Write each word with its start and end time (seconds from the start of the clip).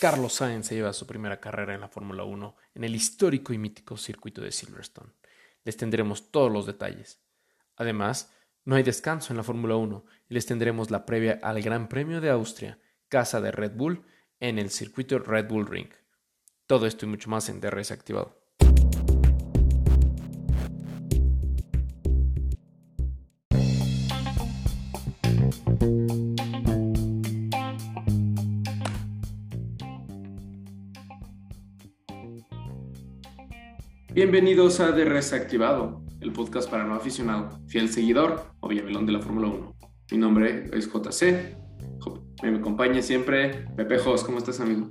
Carlos 0.00 0.34
Sainz 0.34 0.66
se 0.66 0.76
lleva 0.76 0.92
su 0.92 1.08
primera 1.08 1.40
carrera 1.40 1.74
en 1.74 1.80
la 1.80 1.88
Fórmula 1.88 2.22
1 2.22 2.56
en 2.74 2.84
el 2.84 2.94
histórico 2.94 3.52
y 3.52 3.58
mítico 3.58 3.96
circuito 3.96 4.40
de 4.40 4.52
Silverstone. 4.52 5.10
Les 5.64 5.76
tendremos 5.76 6.30
todos 6.30 6.52
los 6.52 6.66
detalles. 6.66 7.20
Además, 7.74 8.32
no 8.64 8.76
hay 8.76 8.84
descanso 8.84 9.32
en 9.32 9.38
la 9.38 9.42
Fórmula 9.42 9.74
1 9.74 10.04
y 10.28 10.34
les 10.34 10.46
tendremos 10.46 10.92
la 10.92 11.04
previa 11.04 11.40
al 11.42 11.60
Gran 11.62 11.88
Premio 11.88 12.20
de 12.20 12.30
Austria, 12.30 12.78
casa 13.08 13.40
de 13.40 13.50
Red 13.50 13.72
Bull, 13.72 14.04
en 14.38 14.60
el 14.60 14.70
circuito 14.70 15.18
Red 15.18 15.48
Bull 15.48 15.66
Ring. 15.66 15.90
Todo 16.68 16.86
esto 16.86 17.04
y 17.04 17.08
mucho 17.08 17.28
más 17.28 17.48
en 17.48 17.60
DRS 17.60 17.90
activado. 17.90 18.37
Bienvenidos 34.18 34.80
a 34.80 34.90
DRS 34.90 35.32
Activado, 35.32 36.02
el 36.20 36.32
podcast 36.32 36.68
para 36.68 36.82
no 36.82 36.96
aficionado, 36.96 37.60
fiel 37.68 37.88
seguidor 37.88 38.52
o 38.58 38.66
villamelón 38.66 39.06
de 39.06 39.12
la 39.12 39.20
Fórmula 39.20 39.46
1. 39.46 39.76
Mi 40.10 40.18
nombre 40.18 40.68
es 40.72 40.92
JC. 40.92 41.56
Me 42.42 42.58
acompaña 42.58 43.00
siempre 43.00 43.68
Pepe 43.76 43.96
Jos. 43.98 44.24
¿Cómo 44.24 44.38
estás, 44.38 44.58
amigo? 44.58 44.90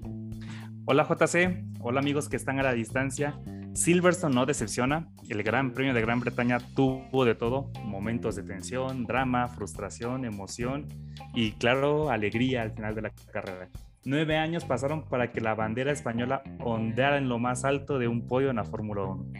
Hola, 0.86 1.06
JC. 1.06 1.62
Hola, 1.82 2.00
amigos 2.00 2.30
que 2.30 2.38
están 2.38 2.58
a 2.62 2.64
la 2.64 2.72
distancia. 2.72 3.38
Silverstone 3.74 4.34
no 4.34 4.46
decepciona. 4.46 5.10
El 5.28 5.44
Gran 5.44 5.74
Premio 5.74 5.94
de 5.94 6.00
Gran 6.00 6.22
Bretaña 6.22 6.60
tuvo 6.60 7.26
de 7.26 7.36
todo: 7.36 7.70
momentos 7.84 8.38
de 8.38 8.44
tensión, 8.44 9.04
drama, 9.04 9.50
frustración, 9.50 10.24
emoción 10.24 10.88
y, 11.34 11.52
claro, 11.52 12.12
alegría 12.12 12.62
al 12.62 12.72
final 12.72 12.96
de 12.96 13.02
la 13.02 13.12
carrera. 13.34 13.68
Nueve 14.06 14.38
años 14.38 14.64
pasaron 14.64 15.04
para 15.04 15.32
que 15.32 15.42
la 15.42 15.56
bandera 15.56 15.92
española 15.92 16.44
ondeara 16.64 17.18
en 17.18 17.28
lo 17.28 17.40
más 17.40 17.66
alto 17.66 18.00
de 18.00 18.08
un 18.08 18.26
podio 18.26 18.50
en 18.50 18.56
la 18.56 18.64
Fórmula 18.64 19.04
1. 19.04 19.34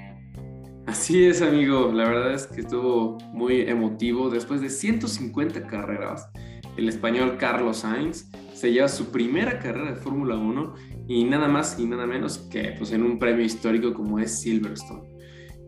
Así 0.88 1.26
es, 1.26 1.42
amigo. 1.42 1.92
La 1.94 2.08
verdad 2.08 2.34
es 2.34 2.48
que 2.48 2.62
estuvo 2.62 3.18
muy 3.34 3.62
emotivo. 3.62 4.30
Después 4.30 4.62
de 4.62 4.70
150 4.70 5.68
carreras, 5.68 6.30
el 6.78 6.90
español 6.90 7.38
Carlos 7.38 7.78
Sainz 7.78 8.30
se 8.54 8.72
lleva 8.72 8.88
su 8.88 9.12
primera 9.12 9.60
carrera 9.60 9.92
de 9.92 9.96
Fórmula 9.96 10.36
1 10.36 10.74
y 11.08 11.24
nada 11.24 11.48
más 11.48 11.80
y 11.80 11.86
nada 11.86 12.06
menos 12.06 12.38
que 12.38 12.74
pues, 12.78 12.92
en 12.92 13.04
un 13.04 13.20
premio 13.20 13.46
histórico 13.46 13.94
como 13.94 14.20
es 14.20 14.40
Silverstone. 14.40 15.08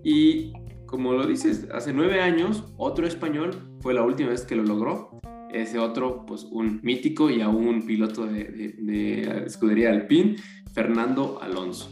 Y 0.04 0.54
como 0.86 1.14
lo 1.14 1.28
dices, 1.28 1.68
hace 1.74 1.94
nueve 1.94 2.22
años 2.22 2.66
otro 2.78 3.06
español 3.06 3.52
fue 3.82 3.94
la 3.94 4.04
última 4.04 4.30
vez 4.30 4.46
que 4.46 4.56
lo 4.56 4.64
logró 4.64 5.20
ese 5.52 5.80
otro, 5.80 6.26
pues 6.26 6.44
un 6.44 6.80
mítico 6.84 7.30
y 7.30 7.42
aún 7.42 7.68
un 7.68 7.86
piloto 7.86 8.26
de, 8.26 8.76
de, 8.78 9.44
escudería 9.46 9.90
Alpine, 9.90 10.36
Fernando 10.74 11.40
Alonso. 11.42 11.92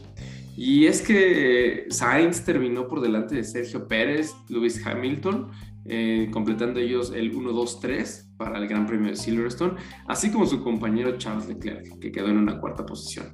Y 0.56 0.86
es 0.86 1.02
que 1.02 1.86
Sainz 1.90 2.44
terminó 2.44 2.88
por 2.88 3.00
delante 3.00 3.36
de 3.36 3.44
Sergio 3.44 3.86
Pérez, 3.86 4.34
Lewis 4.48 4.84
Hamilton, 4.84 5.50
eh, 5.84 6.28
completando 6.32 6.80
ellos 6.80 7.12
el 7.14 7.32
1-2-3 7.32 8.36
para 8.36 8.58
el 8.58 8.68
Gran 8.68 8.86
Premio 8.86 9.10
de 9.10 9.16
Silverstone, 9.16 9.74
así 10.06 10.30
como 10.30 10.46
su 10.46 10.62
compañero 10.62 11.16
Charles 11.16 11.48
Leclerc, 11.48 11.98
que 11.98 12.12
quedó 12.12 12.28
en 12.28 12.38
una 12.38 12.60
cuarta 12.60 12.84
posición. 12.84 13.26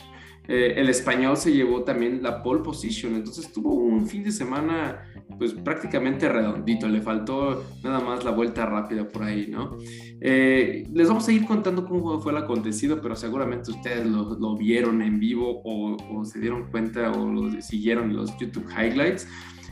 Eh, 0.46 0.74
el 0.76 0.88
español 0.88 1.36
se 1.36 1.52
llevó 1.52 1.84
también 1.84 2.22
la 2.22 2.42
pole 2.42 2.62
position, 2.62 3.14
entonces 3.14 3.50
tuvo 3.52 3.74
un 3.74 4.06
fin 4.06 4.22
de 4.22 4.30
semana 4.30 5.02
pues 5.38 5.52
prácticamente 5.52 6.28
redondito, 6.28 6.86
le 6.86 7.00
faltó 7.00 7.64
nada 7.82 8.00
más 8.00 8.24
la 8.24 8.30
vuelta 8.30 8.66
rápida 8.66 9.08
por 9.08 9.22
ahí, 9.22 9.46
¿no? 9.48 9.76
Eh, 10.20 10.86
les 10.92 11.08
vamos 11.08 11.26
a 11.28 11.32
ir 11.32 11.46
contando 11.46 11.86
cómo 11.86 12.20
fue 12.20 12.32
el 12.32 12.38
acontecido, 12.38 13.00
pero 13.00 13.16
seguramente 13.16 13.70
ustedes 13.70 14.06
lo, 14.06 14.56
vieron 14.56 15.02
en 15.02 15.18
vivo 15.18 15.62
o, 15.64 16.24
se 16.24 16.40
dieron 16.40 16.70
cuenta 16.70 17.10
o 17.12 17.26
lo 17.26 17.60
siguieron 17.60 18.14
los 18.14 18.36
YouTube 18.38 18.66
highlights. 18.70 19.26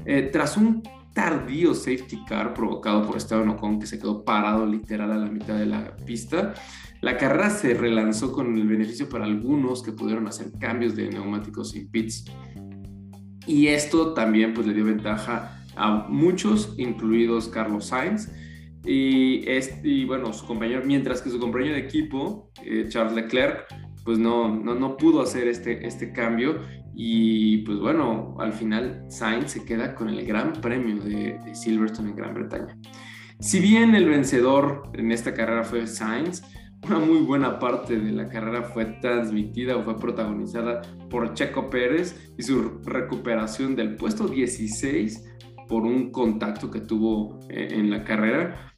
Eh, 0.04 0.30
tras 0.32 0.56
un 0.56 0.82
tardío 1.12 1.74
safety 1.74 2.24
car 2.26 2.54
provocado 2.54 3.06
por 3.06 3.16
Esteban 3.16 3.48
Ocon 3.50 3.78
que 3.78 3.86
se 3.86 3.98
quedó 3.98 4.24
parado 4.24 4.66
literal 4.66 5.12
a 5.12 5.16
la 5.16 5.30
mitad 5.30 5.58
de 5.58 5.66
la 5.66 5.96
pista, 5.96 6.54
la 7.00 7.16
carrera 7.16 7.50
se 7.50 7.74
relanzó 7.74 8.32
con 8.32 8.56
el 8.56 8.66
beneficio 8.66 9.08
para 9.08 9.24
algunos 9.24 9.82
que 9.82 9.92
pudieron 9.92 10.26
hacer 10.28 10.52
cambios 10.60 10.94
de 10.94 11.08
neumáticos 11.08 11.74
y 11.74 11.84
pits. 11.84 12.24
Y 13.46 13.66
esto 13.66 14.14
también 14.14 14.54
pues 14.54 14.66
le 14.66 14.74
dio 14.74 14.84
ventaja 14.84 15.62
a 15.74 16.06
muchos, 16.08 16.74
incluidos 16.78 17.48
Carlos 17.48 17.86
Sainz. 17.86 18.30
Y, 18.84 19.48
este, 19.48 20.04
bueno, 20.06 20.32
su 20.32 20.46
compañero, 20.46 20.82
mientras 20.84 21.22
que 21.22 21.30
su 21.30 21.38
compañero 21.38 21.74
de 21.74 21.80
equipo, 21.80 22.50
eh, 22.64 22.86
Charles 22.88 23.14
Leclerc, 23.14 23.66
pues 24.04 24.18
no, 24.18 24.54
no, 24.54 24.74
no, 24.74 24.96
pudo 24.96 25.22
hacer 25.22 25.46
este, 25.46 25.86
este 25.86 26.12
cambio. 26.12 26.60
Y 26.94 27.58
pues 27.58 27.78
bueno, 27.78 28.36
al 28.38 28.52
final 28.52 29.04
Sainz 29.08 29.52
se 29.52 29.64
queda 29.64 29.94
con 29.94 30.08
el 30.08 30.26
gran 30.26 30.52
premio 30.52 31.02
de, 31.02 31.38
Silverstone 31.54 32.10
en 32.10 32.16
Gran 32.16 32.34
Bretaña. 32.34 32.76
Si 33.40 33.60
bien 33.60 33.94
el 33.94 34.08
vencedor 34.08 34.90
en 34.94 35.10
esta 35.10 35.34
carrera 35.34 35.64
fue 35.64 35.86
Sainz, 35.86 36.42
una 36.86 36.98
muy 36.98 37.18
buena 37.18 37.58
parte 37.58 37.98
de 37.98 38.12
la 38.12 38.28
carrera 38.28 38.62
fue 38.62 38.84
transmitida 39.00 39.76
o 39.76 39.84
fue 39.84 39.96
protagonizada 39.96 40.82
por 41.08 41.34
Checo 41.34 41.70
Pérez 41.70 42.32
y 42.36 42.42
su 42.42 42.80
recuperación 42.84 43.76
del 43.76 43.96
puesto 43.96 44.26
16 44.26 45.24
por 45.68 45.84
un 45.84 46.10
contacto 46.10 46.70
que 46.70 46.80
tuvo 46.80 47.38
eh, 47.48 47.68
en 47.70 47.90
la 47.90 48.04
carrera 48.04 48.72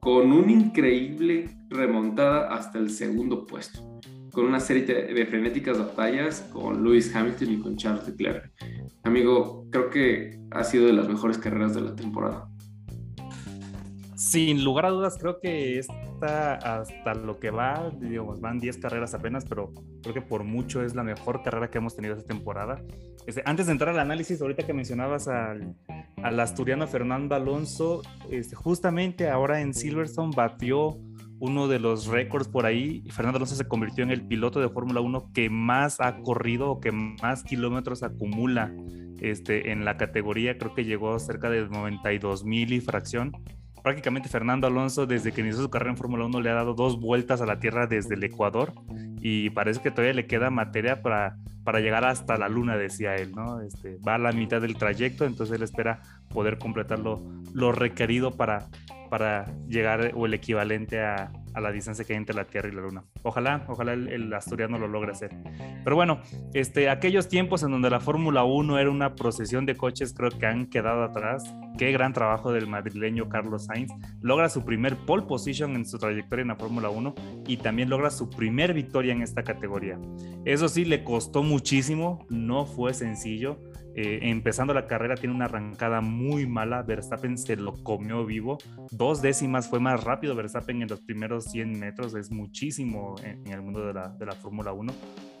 con 0.00 0.32
una 0.32 0.52
increíble 0.52 1.56
remontada 1.68 2.48
hasta 2.54 2.78
el 2.78 2.90
segundo 2.90 3.46
puesto, 3.46 3.93
con 4.34 4.44
una 4.46 4.60
serie 4.60 4.84
de 4.84 5.26
frenéticas 5.26 5.78
batallas 5.78 6.40
con 6.52 6.82
Lewis 6.82 7.14
Hamilton 7.14 7.50
y 7.52 7.58
con 7.60 7.76
Charles 7.76 8.06
Leclerc. 8.08 8.52
Amigo, 9.04 9.66
creo 9.70 9.88
que 9.90 10.40
ha 10.50 10.64
sido 10.64 10.86
de 10.86 10.92
las 10.92 11.08
mejores 11.08 11.38
carreras 11.38 11.74
de 11.74 11.82
la 11.82 11.94
temporada. 11.94 12.48
Sin 14.16 14.64
lugar 14.64 14.86
a 14.86 14.90
dudas, 14.90 15.16
creo 15.20 15.38
que 15.40 15.78
esta, 15.78 16.54
hasta 16.54 17.14
lo 17.14 17.38
que 17.38 17.50
va, 17.50 17.92
digamos, 18.00 18.40
van 18.40 18.58
10 18.58 18.78
carreras 18.78 19.14
apenas, 19.14 19.44
pero 19.44 19.72
creo 20.02 20.14
que 20.14 20.22
por 20.22 20.44
mucho 20.44 20.82
es 20.82 20.94
la 20.94 21.04
mejor 21.04 21.42
carrera 21.42 21.70
que 21.70 21.78
hemos 21.78 21.94
tenido 21.94 22.16
esta 22.16 22.26
temporada. 22.26 22.82
Este, 23.26 23.42
antes 23.44 23.66
de 23.66 23.72
entrar 23.72 23.90
al 23.90 24.00
análisis, 24.00 24.40
ahorita 24.40 24.64
que 24.66 24.72
mencionabas 24.72 25.28
al, 25.28 25.76
al 26.22 26.40
asturiano 26.40 26.86
Fernando 26.88 27.34
Alonso, 27.34 28.02
este, 28.30 28.56
justamente 28.56 29.28
ahora 29.28 29.60
en 29.60 29.74
Silverstone 29.74 30.32
batió 30.34 30.96
uno 31.40 31.68
de 31.68 31.78
los 31.78 32.06
récords 32.06 32.48
por 32.48 32.66
ahí. 32.66 33.04
Fernando 33.10 33.36
Alonso 33.36 33.56
se 33.56 33.68
convirtió 33.68 34.04
en 34.04 34.10
el 34.10 34.26
piloto 34.26 34.60
de 34.60 34.68
Fórmula 34.68 35.00
1 35.00 35.32
que 35.32 35.50
más 35.50 36.00
ha 36.00 36.16
corrido 36.18 36.70
o 36.70 36.80
que 36.80 36.92
más 36.92 37.42
kilómetros 37.44 38.02
acumula 38.02 38.72
este, 39.20 39.72
en 39.72 39.84
la 39.84 39.96
categoría. 39.96 40.58
Creo 40.58 40.74
que 40.74 40.84
llegó 40.84 41.18
cerca 41.18 41.50
de 41.50 41.68
92 41.68 42.44
mil 42.44 42.72
y 42.72 42.80
fracción 42.80 43.32
prácticamente 43.84 44.30
Fernando 44.30 44.66
Alonso 44.66 45.04
desde 45.04 45.30
que 45.30 45.42
inició 45.42 45.60
su 45.60 45.68
carrera 45.68 45.90
en 45.90 45.98
Fórmula 45.98 46.24
1 46.24 46.40
le 46.40 46.48
ha 46.48 46.54
dado 46.54 46.72
dos 46.72 46.98
vueltas 46.98 47.42
a 47.42 47.46
la 47.46 47.60
Tierra 47.60 47.86
desde 47.86 48.14
el 48.14 48.24
Ecuador 48.24 48.72
y 49.20 49.50
parece 49.50 49.82
que 49.82 49.90
todavía 49.90 50.14
le 50.14 50.26
queda 50.26 50.48
materia 50.48 51.02
para, 51.02 51.36
para 51.64 51.80
llegar 51.80 52.02
hasta 52.06 52.38
la 52.38 52.48
Luna, 52.48 52.78
decía 52.78 53.14
él, 53.16 53.32
¿no? 53.32 53.60
Este, 53.60 53.98
va 53.98 54.14
a 54.14 54.18
la 54.18 54.32
mitad 54.32 54.62
del 54.62 54.78
trayecto, 54.78 55.26
entonces 55.26 55.56
él 55.56 55.62
espera 55.62 56.00
poder 56.34 56.58
completar 56.58 56.98
lo, 56.98 57.72
requerido 57.72 58.32
para, 58.32 58.68
para 59.08 59.46
llegar 59.68 60.10
o 60.14 60.26
el 60.26 60.34
equivalente 60.34 61.00
a, 61.00 61.32
a, 61.54 61.60
la 61.60 61.70
distancia 61.70 62.04
que 62.04 62.12
hay 62.12 62.18
entre 62.18 62.34
la 62.34 62.44
Tierra 62.44 62.68
y 62.68 62.72
la 62.72 62.82
Luna. 62.82 63.04
Ojalá, 63.22 63.64
ojalá 63.68 63.92
el, 63.94 64.34
asturiano 64.34 64.76
lo 64.76 64.88
logre 64.88 65.12
hacer. 65.12 65.30
Pero 65.84 65.96
bueno, 65.96 66.20
este, 66.52 66.90
aquellos 66.90 67.28
tiempos 67.28 67.62
en 67.62 67.70
donde 67.70 67.88
la 67.88 68.00
Fórmula 68.00 68.44
1 68.44 68.78
era 68.78 68.90
una 68.90 69.14
procesión 69.14 69.64
de 69.64 69.76
coches 69.76 70.12
creo 70.12 70.30
que 70.30 70.44
han 70.44 70.66
quedado 70.66 71.04
atrás. 71.04 71.44
Qué 71.78 71.92
gran 71.92 72.12
trabajo 72.12 72.52
del 72.52 72.66
madrileño 72.66 73.28
Carlos 73.28 73.66
Sainz. 73.66 73.92
Logra 74.20 74.48
su 74.48 74.64
primer 74.64 74.96
pole 74.96 75.22
position 75.22 75.76
en 75.76 75.86
su 75.86 75.98
trayectoria 75.98 76.42
en 76.42 76.48
la 76.48 76.56
Fórmula 76.56 76.90
1 76.90 77.14
y 77.46 77.56
también 77.58 77.88
logra 77.88 78.10
su 78.10 78.28
primer 78.28 78.74
victoria 78.74 79.12
en 79.12 79.22
esta 79.22 79.44
categoría. 79.44 79.98
Eso 80.44 80.68
sí, 80.68 80.84
le 80.84 81.04
costó 81.04 81.44
muchísimo, 81.44 82.26
no 82.28 82.66
fue 82.66 82.92
sencillo 82.92 83.58
eh, 83.94 84.18
empezando 84.22 84.74
la 84.74 84.86
carrera 84.86 85.14
tiene 85.16 85.34
una 85.34 85.44
arrancada 85.44 86.00
muy 86.00 86.46
mala, 86.46 86.82
Verstappen 86.82 87.38
se 87.38 87.56
lo 87.56 87.82
comió 87.82 88.24
vivo, 88.24 88.58
dos 88.90 89.22
décimas 89.22 89.68
fue 89.68 89.80
más 89.80 90.02
rápido 90.04 90.34
Verstappen 90.34 90.82
en 90.82 90.88
los 90.88 91.00
primeros 91.00 91.44
100 91.50 91.78
metros, 91.78 92.14
es 92.14 92.30
muchísimo 92.30 93.14
en, 93.22 93.46
el 93.46 93.62
mundo 93.62 93.86
de 93.86 93.94
la, 93.94 94.08
de 94.08 94.26
la 94.26 94.32
Fórmula 94.32 94.72
1. 94.72 94.92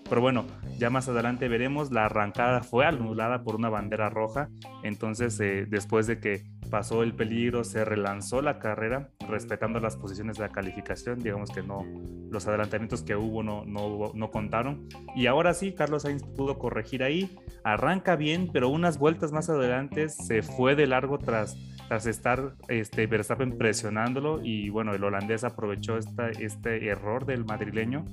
Pero 0.08 0.20
bueno, 0.20 0.46
ya 0.78 0.90
más 0.90 1.08
adelante 1.08 1.48
veremos, 1.48 1.90
la 1.90 2.06
arrancada 2.06 2.62
fue 2.62 2.84
anulada 2.84 3.42
por 3.42 3.56
una 3.56 3.70
bandera 3.70 4.10
roja, 4.10 4.48
entonces 4.82 5.38
eh, 5.40 5.66
después 5.68 6.06
de 6.06 6.20
que 6.20 6.42
pasó 6.70 7.02
el 7.02 7.14
peligro, 7.14 7.64
se 7.64 7.84
relanzó 7.84 8.42
la 8.42 8.58
carrera 8.58 9.10
respetando 9.28 9.80
las 9.80 9.96
posiciones 9.96 10.36
de 10.36 10.42
la 10.42 10.50
calificación, 10.50 11.20
digamos 11.20 11.50
que 11.50 11.62
no, 11.62 11.84
los 12.30 12.46
adelantamientos 12.46 13.02
que 13.02 13.16
hubo 13.16 13.42
no, 13.42 13.64
no, 13.64 14.12
no 14.14 14.30
contaron. 14.30 14.88
Y 15.14 15.26
ahora 15.26 15.54
sí, 15.54 15.72
Carlos 15.72 16.02
Sainz 16.02 16.22
pudo 16.22 16.58
corregir 16.58 17.02
ahí, 17.02 17.38
arranca 17.62 18.16
bien, 18.16 18.50
pero 18.52 18.68
unas 18.68 18.98
vueltas 18.98 19.32
más 19.32 19.48
adelante 19.48 20.08
se 20.08 20.42
fue 20.42 20.74
de 20.74 20.86
largo 20.86 21.18
tras 21.18 21.56
tras 21.88 22.06
estar 22.06 22.54
este, 22.68 23.06
Verstappen 23.06 23.56
presionándolo. 23.58 24.40
Y 24.42 24.68
bueno, 24.70 24.94
el 24.94 25.04
holandés 25.04 25.44
aprovechó 25.44 25.96
esta, 25.96 26.30
este 26.30 26.86
error 26.88 27.26
del 27.26 27.44
madrileño 27.44 28.04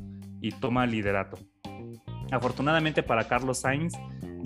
y 0.41 0.51
toma 0.51 0.85
liderato. 0.85 1.37
Afortunadamente 2.31 3.03
para 3.03 3.27
Carlos 3.27 3.59
Sainz 3.59 3.93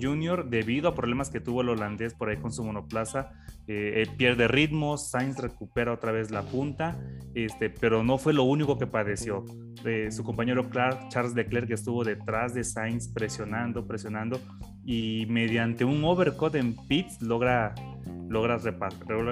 Jr., 0.00 0.48
debido 0.48 0.88
a 0.88 0.94
problemas 0.94 1.30
que 1.30 1.40
tuvo 1.40 1.62
el 1.62 1.70
holandés 1.70 2.14
por 2.14 2.28
ahí 2.28 2.36
con 2.36 2.52
su 2.52 2.62
monoplaza, 2.64 3.30
eh, 3.66 4.06
pierde 4.16 4.48
ritmo, 4.48 4.98
Sainz 4.98 5.38
recupera 5.38 5.92
otra 5.92 6.12
vez 6.12 6.30
la 6.30 6.42
punta, 6.42 6.98
este, 7.34 7.70
pero 7.70 8.02
no 8.02 8.18
fue 8.18 8.32
lo 8.32 8.44
único 8.44 8.78
que 8.78 8.86
padeció. 8.86 9.44
su 10.10 10.24
compañero 10.24 10.68
Clark, 10.68 11.08
Charles 11.08 11.34
Leclerc 11.34 11.70
estuvo 11.70 12.02
detrás 12.02 12.54
de 12.54 12.64
Sainz 12.64 13.08
presionando, 13.08 13.86
presionando 13.86 14.40
y 14.84 15.26
mediante 15.28 15.84
un 15.84 16.04
overcut 16.04 16.56
en 16.56 16.74
pits 16.88 17.22
logra 17.22 17.74
logra, 18.28 18.58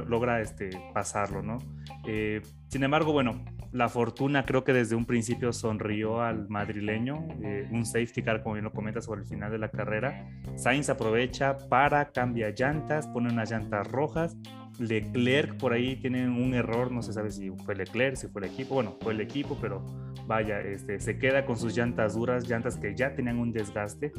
logra 0.07 0.41
este, 0.41 0.71
pasarlo, 0.93 1.43
¿no? 1.43 1.59
Eh, 2.07 2.43
sin 2.69 2.85
embargo, 2.85 3.13
bueno, 3.13 3.45
la 3.75 3.89
fortuna 3.89 4.45
creo 4.45 4.63
que 4.63 4.73
desde 4.73 4.95
un 4.95 5.05
principio 5.05 5.53
sonrió 5.53 6.23
al 6.23 6.49
madrileño, 6.49 7.27
eh, 7.43 7.69
un 7.73 7.85
safety 7.85 8.23
car, 8.23 8.41
como 8.41 8.55
bien 8.55 8.65
lo 8.65 8.73
comenta, 8.73 9.01
sobre 9.01 9.23
el 9.23 9.27
final 9.27 9.51
de 9.51 9.59
la 9.59 9.69
carrera. 9.69 10.31
Sainz 10.55 10.91
aprovecha 10.91 11.59
para, 11.69 12.13
cambia 12.13 12.51
llantas, 12.51 13.09
pone 13.09 13.33
unas 13.33 13.51
llantas 13.51 13.91
rojas. 13.91 14.37
Leclerc 14.79 15.57
por 15.57 15.73
ahí 15.73 15.97
tiene 15.97 16.29
un 16.29 16.55
error, 16.55 16.93
no 16.93 17.03
se 17.03 17.13
sabe 17.13 17.33
si 17.33 17.51
fue 17.65 17.75
Leclerc, 17.75 18.15
si 18.15 18.29
fue 18.29 18.43
el 18.43 18.53
equipo, 18.53 18.75
bueno, 18.75 18.97
fue 19.01 19.13
el 19.13 19.21
equipo, 19.21 19.59
pero 19.61 19.85
vaya, 20.29 20.61
este, 20.61 21.01
se 21.01 21.19
queda 21.19 21.45
con 21.45 21.57
sus 21.57 21.77
llantas 21.77 22.15
duras, 22.15 22.49
llantas 22.49 22.77
que 22.77 22.95
ya 22.95 23.15
tenían 23.17 23.41
un 23.41 23.53
desgaste 23.53 24.13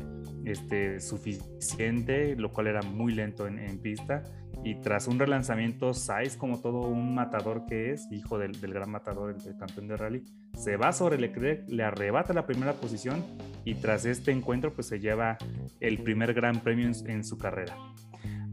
este, 0.43 0.99
suficiente, 0.99 2.35
lo 2.35 2.51
cual 2.51 2.67
era 2.67 2.81
muy 2.81 3.13
lento 3.13 3.47
en, 3.47 3.59
en 3.59 3.79
pista 3.79 4.23
y 4.65 4.73
tras 4.73 5.07
un 5.07 5.19
relanzamiento, 5.19 5.93
Sainz, 5.93 6.35
como 6.35 6.59
todo 6.59 6.79
un 6.79 7.13
matador 7.13 7.67
que 7.67 7.91
es, 7.91 8.11
hijo 8.11 8.39
del, 8.39 8.59
gran 8.59 8.89
matador, 8.89 9.35
el, 9.45 9.57
campeón 9.57 9.87
de 9.87 9.95
rally, 9.95 10.23
se 10.55 10.75
va 10.75 10.91
sobre 10.91 11.19
Leclerc, 11.19 11.69
le 11.69 11.83
arrebata 11.83 12.33
la 12.33 12.47
primera 12.47 12.73
posición 12.73 13.23
y 13.63 13.75
tras 13.75 14.05
este 14.05 14.31
encuentro 14.31 14.73
pues 14.73 14.87
se 14.87 14.99
lleva 14.99 15.37
el 15.79 15.99
primer 15.99 16.33
gran 16.33 16.61
premio 16.61 16.89
en 17.05 17.23
su 17.23 17.37
carrera. 17.37 17.77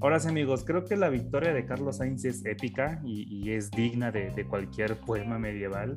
Ahora 0.02 0.18
sí, 0.18 0.28
amigos, 0.28 0.64
creo 0.64 0.84
que 0.84 0.96
la 0.96 1.10
victoria 1.10 1.54
de 1.54 1.64
Carlos 1.64 1.98
Sainz 1.98 2.24
es 2.24 2.44
épica 2.44 3.00
y, 3.04 3.52
es 3.52 3.70
digna 3.70 4.10
de, 4.10 4.44
cualquier 4.50 4.96
poema 4.96 5.38
medieval. 5.38 5.96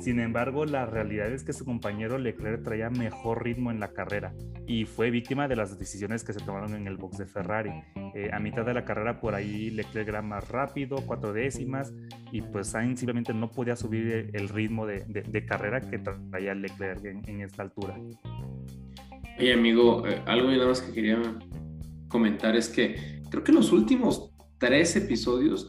Sin 0.00 0.18
embargo, 0.18 0.64
la 0.64 0.86
realidad 0.86 1.30
es 1.30 1.44
que 1.44 1.52
su 1.52 1.64
compañero 1.64 2.18
Leclerc 2.18 2.64
traía 2.64 2.90
mejor 2.90 3.44
ritmo 3.44 3.70
en 3.70 3.78
la 3.78 3.92
carrera 3.92 4.34
y 4.66 4.86
fue 4.86 5.10
víctima 5.10 5.46
de 5.46 5.54
las 5.54 5.78
decisiones 5.78 6.24
que 6.24 6.32
se 6.32 6.40
tomaron 6.40 6.74
en 6.74 6.88
el 6.88 6.96
box 6.96 7.18
de 7.18 7.26
Ferrari. 7.26 7.70
Eh, 8.16 8.28
a 8.32 8.40
mitad 8.40 8.66
de 8.66 8.74
la 8.74 8.84
carrera, 8.84 9.20
por 9.20 9.36
ahí 9.36 9.70
Leclerc 9.70 10.08
era 10.08 10.20
más 10.20 10.48
rápido, 10.48 10.96
cuatro 11.06 11.32
décimas, 11.32 11.94
y 12.32 12.42
pues 12.42 12.66
Sainz 12.66 12.98
simplemente 12.98 13.32
no 13.34 13.52
podía 13.52 13.76
subir 13.76 14.30
el 14.32 14.48
ritmo 14.48 14.84
de, 14.84 15.46
carrera 15.46 15.80
que 15.80 16.00
traía 16.00 16.54
Leclerc 16.54 17.04
en, 17.04 17.40
esta 17.40 17.62
altura. 17.62 17.96
Oye, 19.38 19.52
amigo, 19.52 20.04
eh, 20.08 20.20
algo 20.26 20.50
nada 20.50 20.66
más 20.66 20.80
que 20.80 20.92
quería 20.92 21.22
comentar 22.08 22.56
es 22.56 22.68
que 22.68 23.23
creo 23.34 23.44
que 23.44 23.50
en 23.50 23.56
los 23.56 23.72
últimos 23.72 24.30
tres 24.58 24.94
episodios 24.94 25.68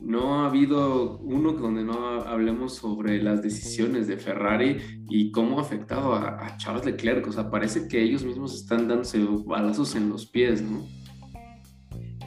no 0.00 0.40
ha 0.40 0.48
habido 0.48 1.16
uno 1.20 1.52
donde 1.52 1.82
no 1.82 2.20
hablemos 2.20 2.74
sobre 2.74 3.22
las 3.22 3.42
decisiones 3.42 4.06
de 4.06 4.18
Ferrari 4.18 4.76
y 5.08 5.30
cómo 5.30 5.58
ha 5.58 5.62
afectado 5.62 6.14
a, 6.14 6.54
Charles 6.58 6.84
Leclerc. 6.84 7.26
O 7.26 7.32
sea, 7.32 7.50
parece 7.50 7.88
que 7.88 8.02
ellos 8.02 8.22
mismos 8.22 8.54
están 8.54 8.86
dándose 8.86 9.26
balazos 9.46 9.94
en 9.94 10.10
los 10.10 10.26
pies, 10.26 10.60
¿no? 10.60 10.84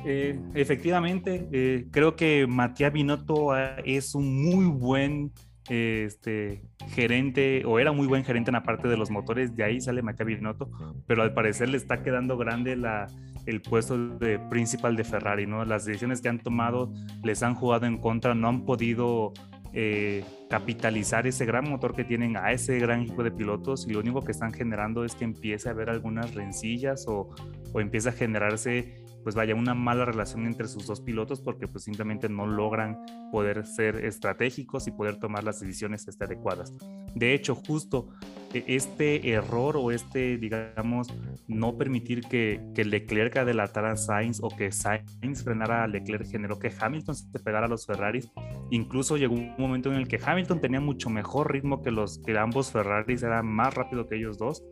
Eh, 0.06 0.40
efectivamente, 0.56 1.48
eh, 1.52 1.86
creo 1.92 2.16
que 2.16 2.48
Matías 2.48 2.92
Binotto 2.92 3.52
ah, 3.52 3.76
es 3.86 4.16
un 4.16 4.44
muy 4.44 4.66
buen 4.66 5.32
este, 5.70 6.64
gerente, 6.88 7.64
o 7.66 7.78
era 7.78 7.92
muy 7.92 8.08
buen 8.08 8.24
gerente 8.24 8.50
en 8.50 8.54
la 8.54 8.64
parte 8.64 8.88
de 8.88 8.98
los 8.98 9.12
motores, 9.12 9.56
de 9.56 9.64
ahí 9.64 9.82
sale 9.82 10.02
Matías 10.02 10.26
Binotto, 10.26 10.72
pero 11.06 11.22
al 11.22 11.34
parecer 11.34 11.70
le 11.70 11.78
está 11.78 12.02
quedando 12.02 12.38
grande 12.38 12.76
la, 12.76 13.08
el 13.50 13.62
puesto 13.62 13.98
de 13.98 14.40
principal 14.40 14.96
de 14.96 15.04
Ferrari, 15.04 15.48
¿no? 15.48 15.66
Las 15.66 15.86
decisiones 15.86 16.22
que 16.22 16.30
han 16.30 16.40
tomado 16.40 16.92
les 17.24 17.44
han 17.44 17.56
jugado 17.56 17.86
en 17.86 17.98
contra, 17.98 18.36
no 18.36 18.48
han 18.48 18.66
podido 18.66 19.34
eh, 19.74 20.24
capitalizar 20.50 21.28
ese 21.28 21.46
gran 21.46 21.70
motor 21.70 21.96
que 21.96 22.04
tienen 22.04 22.38
a 22.38 22.52
ese 22.52 22.80
gran 22.80 23.02
equipo 23.02 23.24
de 23.24 23.32
pilotos 23.32 23.86
y 23.88 23.94
lo 23.94 24.00
único 24.00 24.22
que 24.22 24.32
están 24.32 24.52
generando 24.52 25.06
es 25.06 25.14
que 25.14 25.26
empiece 25.26 25.70
a 25.70 25.74
haber 25.74 25.90
algunas 25.92 26.34
rencillas 26.34 27.06
o, 27.08 27.30
o 27.72 27.80
empieza 27.80 28.10
a 28.10 28.14
generarse 28.14 28.99
pues 29.24 29.36
vaya 29.36 29.56
una 29.56 29.74
mala 29.74 30.06
relación 30.06 30.46
entre 30.46 30.68
sus 30.68 30.88
dos 30.88 31.02
pilotos 31.02 31.42
porque 31.42 31.68
pues 31.68 31.84
simplemente 31.84 32.30
no 32.30 32.48
logran 32.48 32.98
poder 33.32 33.66
ser 33.66 34.06
estratégicos 34.06 34.88
y 34.88 34.92
poder 34.92 35.18
tomar 35.18 35.44
las 35.44 35.60
decisiones 35.60 36.08
este, 36.08 36.26
adecuadas. 36.26 36.74
De 37.16 37.34
hecho, 37.34 37.56
justo 37.56 38.10
e, 38.54 38.64
este 38.68 39.32
error 39.32 39.78
o 39.78 39.92
este, 39.92 40.38
digamos, 40.38 41.08
no 41.48 41.78
permitir 41.78 42.22
que, 42.22 42.62
que 42.74 42.86
Leclerc 42.86 43.38
adelantara 43.38 43.92
a 43.92 43.98
Sainz 43.98 44.40
o 44.42 44.50
que 44.50 44.72
Sainz 44.72 45.44
frenara 45.44 45.84
a 45.84 45.88
Leclerc 45.88 46.26
generó 46.30 46.60
que 46.60 46.72
Hamilton 46.80 47.16
se 47.16 47.40
pegara 47.40 47.66
a 47.66 47.70
los 47.70 47.86
Ferraris. 47.86 48.30
Incluso 48.72 49.18
llegó 49.18 49.36
un 49.36 49.56
momento 49.58 49.92
en 49.92 49.98
el 49.98 50.08
que 50.08 50.20
Hamilton 50.24 50.62
tenía 50.62 50.80
mucho 50.80 51.10
mejor 51.10 51.52
ritmo 51.52 51.82
que 51.82 51.92
los 51.92 52.20
que 52.20 52.38
ambos 52.38 52.72
Ferraris, 52.72 53.24
era 53.24 53.44
más 53.44 53.74
rápido 53.74 54.08
que 54.08 54.16
ellos 54.16 54.38
dos. 54.38 54.64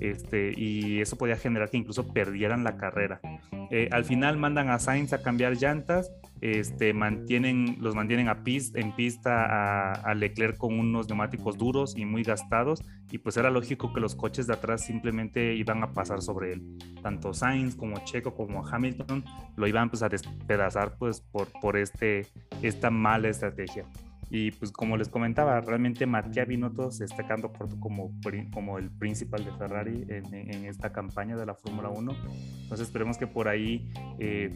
Este, 0.00 0.52
y 0.56 1.00
eso 1.00 1.16
podía 1.16 1.36
generar 1.36 1.70
que 1.70 1.78
incluso 1.78 2.12
perdieran 2.12 2.64
la 2.64 2.76
carrera. 2.76 3.20
Eh, 3.70 3.88
al 3.90 4.04
final 4.04 4.36
mandan 4.36 4.70
a 4.70 4.78
Sainz 4.78 5.12
a 5.12 5.22
cambiar 5.22 5.56
llantas, 5.56 6.12
este, 6.40 6.92
mantienen, 6.92 7.78
los 7.80 7.94
mantienen 7.94 8.28
a 8.28 8.42
en 8.46 8.94
pista 8.94 9.92
a, 9.92 10.14
Leclerc 10.14 10.56
con 10.56 10.78
unos 10.78 11.08
neumáticos 11.08 11.58
duros 11.58 11.96
y 11.96 12.04
muy 12.04 12.22
gastados, 12.22 12.82
y 13.10 13.18
pues 13.18 13.36
era 13.36 13.50
lógico 13.50 13.92
que 13.92 14.00
los 14.00 14.14
coches 14.14 14.46
de 14.46 14.54
atrás 14.54 14.84
simplemente 14.84 15.54
iban 15.54 15.82
a 15.82 15.92
pasar 15.92 16.22
sobre 16.22 16.52
él. 16.52 16.78
Tanto 17.02 17.34
Sainz 17.34 17.74
como 17.74 17.98
Checo 18.04 18.34
como 18.34 18.66
Hamilton 18.66 19.24
lo 19.56 19.66
iban 19.66 19.90
pues, 19.90 20.02
a 20.02 20.08
despedazar 20.08 20.96
pues, 20.98 21.20
por, 21.20 21.48
por 21.60 21.76
este, 21.76 22.26
esta 22.62 22.90
mala 22.90 23.28
estrategia. 23.28 23.84
Y 24.28 24.50
pues 24.52 24.72
como 24.72 24.96
les 24.96 25.08
comentaba, 25.08 25.60
realmente 25.60 26.04
Mattia 26.06 26.44
Binotto 26.44 26.90
se 26.90 27.04
está 27.04 27.24
quedando 27.24 27.52
corto 27.52 27.78
como, 27.78 28.12
como 28.52 28.78
el 28.78 28.90
principal 28.90 29.44
de 29.44 29.52
Ferrari 29.52 30.04
en, 30.08 30.64
esta 30.66 30.92
campaña 30.92 31.36
de 31.36 31.46
la 31.46 31.54
Fórmula 31.54 31.90
1. 31.90 32.12
Entonces 32.62 32.88
esperemos 32.88 33.18
que 33.18 33.26
por 33.26 33.46
ahí 33.46 33.92
eh, 34.18 34.50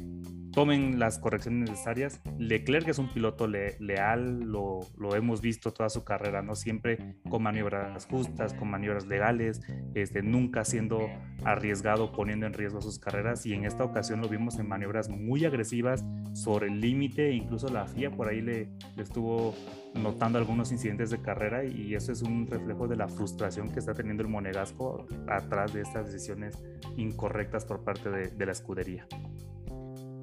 tomen 0.52 0.99
las 0.99 1.19
correcciones 1.19 1.70
necesarias. 1.70 2.20
Leclerc 2.38 2.88
es 2.88 2.99
un 2.99 3.08
piloto 3.08 3.47
leal, 3.47 4.41
lo, 4.41 4.81
lo, 4.99 5.14
hemos 5.14 5.41
visto 5.41 5.73
toda 5.73 5.88
su 5.88 6.05
carrera, 6.05 6.43
¿no? 6.43 6.55
Siempre 6.55 7.17
con 7.29 7.43
maniobras 7.43 8.06
justas, 8.06 8.55
con 8.55 8.70
maniobras 8.70 9.06
legales, 9.06 9.61
este, 9.94 10.23
nunca 10.23 10.64
siendo 10.64 11.08
arriesgado, 11.44 12.12
poniendo 12.12 12.46
en 12.46 12.53
riesgo 12.53 12.81
sus 12.81 12.98
carreras 12.98 13.46
y 13.46 13.55
en 13.55 13.65
esta 13.65 13.84
ocasión 13.84 14.20
lo 14.20 14.29
vimos 14.29 14.58
en 14.58 14.69
maniobras 14.69 15.08
muy 15.08 15.44
agresivas 15.44 16.05
sobre 16.32 16.69
el 16.69 16.81
límite, 16.81 17.32
incluso 17.32 17.69
la 17.69 17.86
FIA 17.86 18.10
por 18.10 18.29
ahí 18.29 18.41
le, 18.41 18.69
estuvo 18.96 19.55
notando 19.94 20.39
algunos 20.39 20.72
incidentes 20.72 21.10
de 21.10 21.20
carrera 21.20 21.65
y 21.65 21.94
eso 21.94 22.13
es 22.13 22.22
un 22.22 22.46
reflejo 22.46 22.86
de 22.86 22.96
la 22.96 23.08
frustración 23.08 23.70
que 23.72 23.79
está 23.79 23.94
teniendo 23.94 24.22
el 24.22 24.29
Monegasco 24.29 25.06
atrás 25.29 25.72
de 25.72 25.82
estas 25.82 26.06
decisiones 26.06 26.63
incorrectas 26.96 27.65
por 27.65 27.82
parte 27.82 28.10
de 28.10 28.46
la 28.46 28.53
escudería 28.53 29.06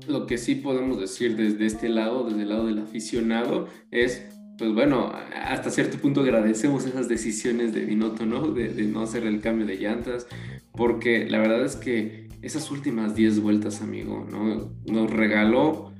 lo 0.07 0.25
que 0.25 0.37
sí 0.37 0.55
podemos 0.55 0.99
decir 0.99 1.35
desde 1.35 1.65
este 1.65 1.89
lado, 1.89 2.25
desde 2.25 2.43
el 2.43 2.49
lado 2.49 2.67
del 2.67 2.79
aficionado, 2.79 3.67
es, 3.91 4.23
pues 4.57 4.73
bueno, 4.73 5.11
hasta 5.35 5.69
cierto 5.69 5.97
punto 5.97 6.21
agradecemos 6.21 6.85
esas 6.85 7.07
decisiones 7.07 7.73
de 7.73 7.85
Binotto, 7.85 8.25
¿no? 8.25 8.51
De, 8.51 8.69
no 8.83 9.01
hacer 9.01 9.25
el 9.25 9.41
cambio 9.41 9.65
de 9.65 9.77
llantas, 9.77 10.27
porque 10.73 11.29
la 11.29 11.39
verdad 11.39 11.65
es 11.65 11.75
que 11.75 12.27
esas 12.41 12.71
últimas 12.71 13.15
10 13.15 13.41
vueltas, 13.41 13.81
amigo, 13.81 14.25
¿no? 14.29 14.71
Nos 14.85 15.11
regaló 15.11 15.93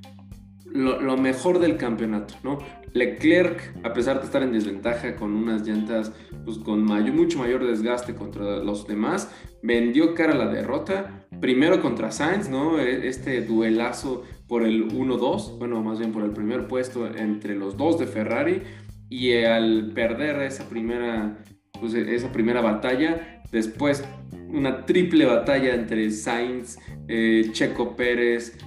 lo, 0.72 1.16
mejor 1.16 1.58
del 1.58 1.76
campeonato, 1.76 2.34
¿no? 2.42 2.58
Leclerc, 2.92 3.74
a 3.84 3.92
pesar 3.92 4.18
de 4.18 4.26
estar 4.26 4.42
en 4.42 4.52
desventaja 4.52 5.16
con 5.16 5.34
unas 5.34 5.66
llantas 5.66 6.12
pues, 6.44 6.58
con 6.58 6.84
mucho 6.84 7.38
mayor 7.38 7.66
desgaste 7.66 8.14
contra 8.14 8.58
los 8.58 8.86
demás, 8.86 9.30
vendió 9.62 10.14
cara 10.14 10.32
a 10.32 10.36
la 10.36 10.48
derrota, 10.48 11.26
primero 11.40 11.80
contra 11.80 12.10
Sainz, 12.10 12.48
¿no? 12.48 12.78
E, 12.78 13.08
este 13.08 13.42
duelazo 13.42 14.24
por 14.46 14.62
el 14.64 14.88
1-2, 14.88 15.58
bueno, 15.58 15.82
más 15.82 15.98
bien 15.98 16.12
por 16.12 16.22
el 16.24 16.30
primer 16.30 16.66
puesto 16.66 17.06
entre 17.06 17.54
los 17.54 17.76
dos 17.76 17.98
de 17.98 18.06
Ferrari, 18.06 18.62
y 19.10 19.34
al 19.44 19.92
perder 19.94 20.42
esa 20.42 20.68
primera, 20.68 21.38
pues, 21.80 21.94
esa 21.94 22.32
primera 22.32 22.60
batalla, 22.60 23.42
después 23.52 24.04
una 24.50 24.86
triple 24.86 25.26
batalla 25.26 25.74
entre 25.74 26.10
Sainz, 26.10 26.78
eh, 27.06 27.50
Checo 27.52 27.96
Pérez, 27.96 28.58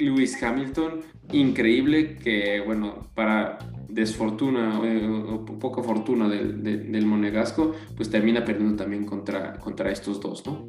Lewis 0.00 0.42
Hamilton, 0.42 1.00
increíble 1.32 2.16
que, 2.16 2.60
bueno, 2.60 3.08
para 3.14 3.58
desfortuna 3.88 4.80
eh, 4.84 5.06
o, 5.06 5.44
poca 5.44 5.82
fortuna 5.82 6.28
del, 6.28 7.06
Monegasco, 7.06 7.74
pues 7.96 8.10
termina 8.10 8.44
perdiendo 8.44 8.76
también 8.76 9.04
contra, 9.04 9.58
contra 9.58 9.90
estos 9.90 10.20
dos, 10.20 10.46
¿no? 10.46 10.68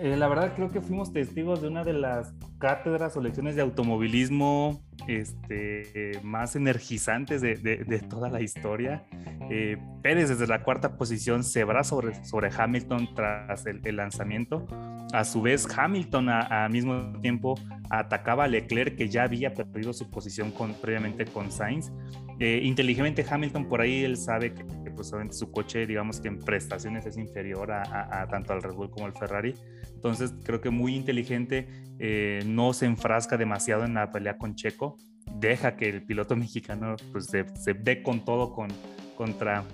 Eh, 0.00 0.16
la 0.16 0.28
verdad 0.28 0.52
creo 0.54 0.70
que 0.70 0.80
fuimos 0.80 1.12
testigos 1.12 1.60
de 1.60 1.66
una 1.66 1.82
de 1.82 1.92
las 1.92 2.32
cátedras 2.60 3.16
o 3.16 3.20
lecciones 3.20 3.56
de 3.56 3.62
automovilismo 3.62 4.80
este, 5.08 6.12
más 6.22 6.54
energizantes 6.54 7.40
de, 7.40 7.56
de, 7.56 7.98
toda 8.08 8.30
la 8.30 8.40
historia. 8.40 9.04
Eh, 9.50 9.76
Pérez 10.00 10.28
desde 10.28 10.46
la 10.46 10.62
cuarta 10.62 10.96
posición 10.96 11.42
se 11.42 11.64
va 11.64 11.82
sobre, 11.82 12.24
sobre 12.24 12.48
Hamilton 12.56 13.12
tras 13.16 13.66
el, 13.66 13.96
lanzamiento. 13.96 14.68
A 15.12 15.24
su 15.24 15.42
vez, 15.42 15.66
Hamilton 15.76 16.28
al 16.28 16.70
mismo 16.70 17.18
tiempo 17.20 17.56
atacaba 17.90 18.44
a 18.44 18.46
Leclerc 18.46 18.94
que 18.94 19.08
ya 19.08 19.24
había 19.24 19.52
perdido 19.52 19.92
su 19.92 20.08
posición 20.10 20.52
con, 20.52 20.74
previamente 20.74 21.24
con 21.24 21.50
Sainz. 21.50 21.90
Eh, 22.38 22.60
inteligentemente 22.62 23.26
Hamilton 23.28 23.68
por 23.68 23.80
ahí 23.80 24.04
él 24.04 24.16
sabe 24.16 24.54
que, 24.54 24.62
pues, 24.92 25.12
su 25.30 25.50
coche 25.50 25.86
digamos 25.86 26.20
que 26.20 26.28
en 26.28 26.38
prestaciones 26.38 27.04
es 27.04 27.16
inferior 27.16 27.72
a, 27.72 28.22
a 28.22 28.28
tanto 28.28 28.52
al 28.52 28.62
Red 28.62 28.74
Bull 28.74 28.90
como 28.90 29.06
al 29.06 29.12
Ferrari 29.12 29.54
entonces 29.98 30.32
creo 30.44 30.60
que 30.60 30.70
muy 30.70 30.94
inteligente, 30.94 31.66
eh, 31.98 32.44
no 32.46 32.72
se 32.72 32.86
enfrasca 32.86 33.36
demasiado 33.36 33.84
en 33.84 33.94
la 33.94 34.12
pelea 34.12 34.38
con 34.38 34.54
Checo, 34.54 34.96
deja 35.40 35.76
que 35.76 35.88
el 35.88 36.04
piloto 36.04 36.36
mexicano 36.36 36.94
pues, 37.10 37.26
se, 37.26 37.44
se 37.56 37.74
dé 37.74 38.00
con 38.00 38.24
todo 38.24 38.52
con, 38.52 38.68
contra, 39.16 39.64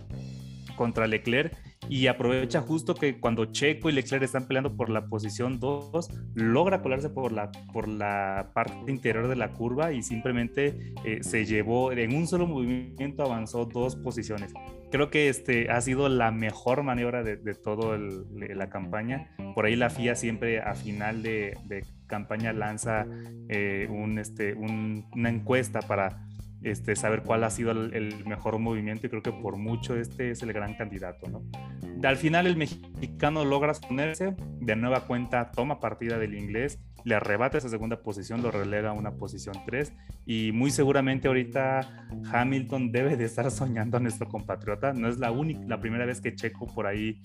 contra 0.77 1.07
Leclerc 1.07 1.55
y 1.91 2.07
aprovecha 2.07 2.63
justo 2.63 2.95
que 2.95 3.21
cuando 3.21 3.53
Checo 3.53 3.91
y 3.91 3.93
Leclerc 3.93 4.23
están 4.23 4.47
peleando 4.47 4.75
por 4.75 4.89
la 4.89 5.07
posición 5.07 5.61
2, 5.61 6.09
logra 6.35 6.81
colarse 6.81 7.11
por 7.11 7.31
la, 7.31 7.53
por 7.75 7.87
la 7.87 8.51
parte 8.55 8.91
interior 8.91 9.29
de 9.29 9.37
la 9.37 9.53
curva 9.53 9.93
y 9.93 10.03
simplemente 10.03 10.95
eh, 11.05 11.23
se 11.23 11.45
llevó, 11.45 11.93
en 11.93 12.17
un 12.17 12.27
solo 12.27 12.47
movimiento 12.47 13.23
avanzó 13.23 13.67
dos 13.67 13.97
posiciones. 13.97 14.55
Creo 14.95 15.11
que 15.11 15.29
este 15.29 15.73
ha 15.73 15.81
sido 15.81 16.09
la 16.09 16.31
mejor 16.31 16.85
maniobra 16.85 17.25
de, 17.25 17.35
de 17.35 17.57
toda 17.57 17.99
la 17.99 18.71
campaña. 18.71 19.35
Por 19.57 19.67
ahí 19.67 19.75
la 19.75 19.91
FIA 19.91 20.15
siempre 20.15 20.61
a 20.61 20.77
final 20.77 21.21
de, 21.21 21.59
de 21.65 21.85
campaña 22.07 22.53
lanza 22.53 23.05
eh, 23.49 23.89
un, 23.91 24.21
este, 24.21 24.55
una 24.55 25.31
encuesta 25.31 25.81
para 25.81 26.29
este, 26.63 26.95
saber 26.95 27.25
cuál 27.25 27.43
ha 27.43 27.51
sido 27.51 27.73
el, 27.73 28.25
mejor 28.25 28.61
movimiento 28.61 29.09
y 29.09 29.11
creo 29.11 29.21
que 29.21 29.33
por 29.33 29.57
mucho 29.57 29.97
este 29.97 30.31
es 30.31 30.45
el 30.45 30.53
gran 30.53 30.75
candidato, 30.75 31.29
¿no? 31.29 31.43
Al 32.07 32.17
final 32.17 32.47
el 32.47 32.57
mexicano 32.57 33.45
logra 33.45 33.73
ponerse, 33.73 34.37
de 34.61 34.77
nueva 34.77 35.09
cuenta 35.09 35.51
toma 35.51 35.81
partida 35.81 36.19
del 36.21 36.35
inglés, 36.37 36.79
le 37.05 37.15
arrebata 37.15 37.59
esa 37.59 37.69
segunda 37.69 38.03
posición, 38.03 38.43
lo 38.43 38.51
relega 38.51 38.91
a 38.91 38.93
una 38.93 39.13
posición 39.13 39.55
3 39.67 39.93
y 40.27 40.53
muy 40.53 40.71
seguramente 40.71 41.29
ahorita 41.29 42.07
Hamilton 42.33 42.91
debe 42.93 43.17
de 43.17 43.25
estar 43.25 43.51
soñando 43.51 43.99
a 43.99 44.01
nuestro 44.01 44.29
compatriota, 44.29 44.93
no 44.93 45.09
es 45.09 45.19
la 45.19 45.31
única, 45.31 45.61
la 45.67 45.81
primera 45.81 46.07
vez 46.07 46.21
que 46.21 46.35
Checo 46.35 46.67
por 46.75 46.87
ahí 46.87 47.23